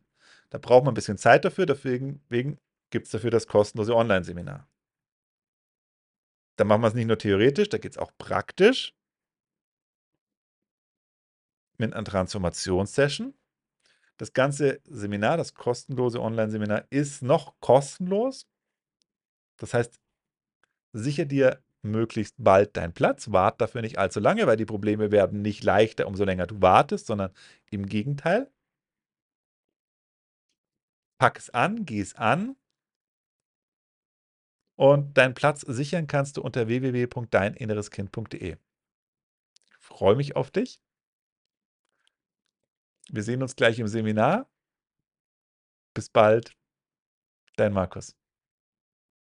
da 0.50 0.58
braucht 0.58 0.86
man 0.86 0.94
ein 0.94 0.96
bisschen 0.96 1.18
Zeit 1.18 1.46
dafür, 1.46 1.66
deswegen 1.66 2.22
gibt 2.90 3.06
es 3.06 3.12
dafür 3.12 3.32
das 3.32 3.48
kostenlose 3.48 3.96
Online-Seminar. 3.96 4.68
Da 6.58 6.64
machen 6.64 6.82
wir 6.82 6.88
es 6.88 6.94
nicht 6.94 7.08
nur 7.08 7.18
theoretisch, 7.18 7.70
da 7.70 7.78
geht 7.78 7.92
es 7.92 7.98
auch 7.98 8.12
praktisch. 8.18 8.94
Mit 11.78 11.94
einer 11.94 12.04
Transformationssession. 12.04 13.36
Das 14.18 14.34
ganze 14.34 14.82
Seminar, 14.86 15.38
das 15.38 15.54
kostenlose 15.54 16.20
Online-Seminar, 16.20 16.86
ist 16.90 17.22
noch 17.22 17.60
kostenlos. 17.60 18.48
Das 19.58 19.76
heißt, 19.76 20.00
sicher 20.94 21.26
dir 21.26 21.62
möglichst 21.84 22.36
bald 22.40 22.76
deinen 22.76 22.94
Platz. 22.94 23.32
Wart 23.32 23.62
dafür 23.62 23.82
nicht 23.82 24.00
allzu 24.00 24.20
lange, 24.20 24.48
weil 24.48 24.58
die 24.58 24.66
Probleme 24.66 25.12
werden 25.12 25.44
nicht 25.44 25.64
leichter, 25.64 26.08
umso 26.08 26.24
länger 26.24 26.48
du 26.48 26.62
wartest, 26.62 27.06
sondern 27.06 27.32
im 27.70 27.86
Gegenteil 27.86 28.52
pack 31.18 31.38
es 31.38 31.50
an, 31.50 31.86
geh 31.86 32.00
es 32.00 32.16
an 32.16 32.56
und 34.76 35.18
deinen 35.18 35.34
Platz 35.34 35.62
sichern 35.62 36.08
kannst 36.08 36.38
du 36.38 36.42
unter 36.42 36.68
www.deininnereskind.de. 36.68 38.58
Freue 39.80 40.16
mich 40.16 40.36
auf 40.36 40.52
dich. 40.52 40.82
Wir 43.10 43.24
sehen 43.24 43.42
uns 43.42 43.56
gleich 43.56 43.80
im 43.80 43.88
Seminar. 43.88 44.50
Bis 45.94 46.10
bald, 46.10 46.56
dein 47.56 47.74
Markus. 47.74 48.17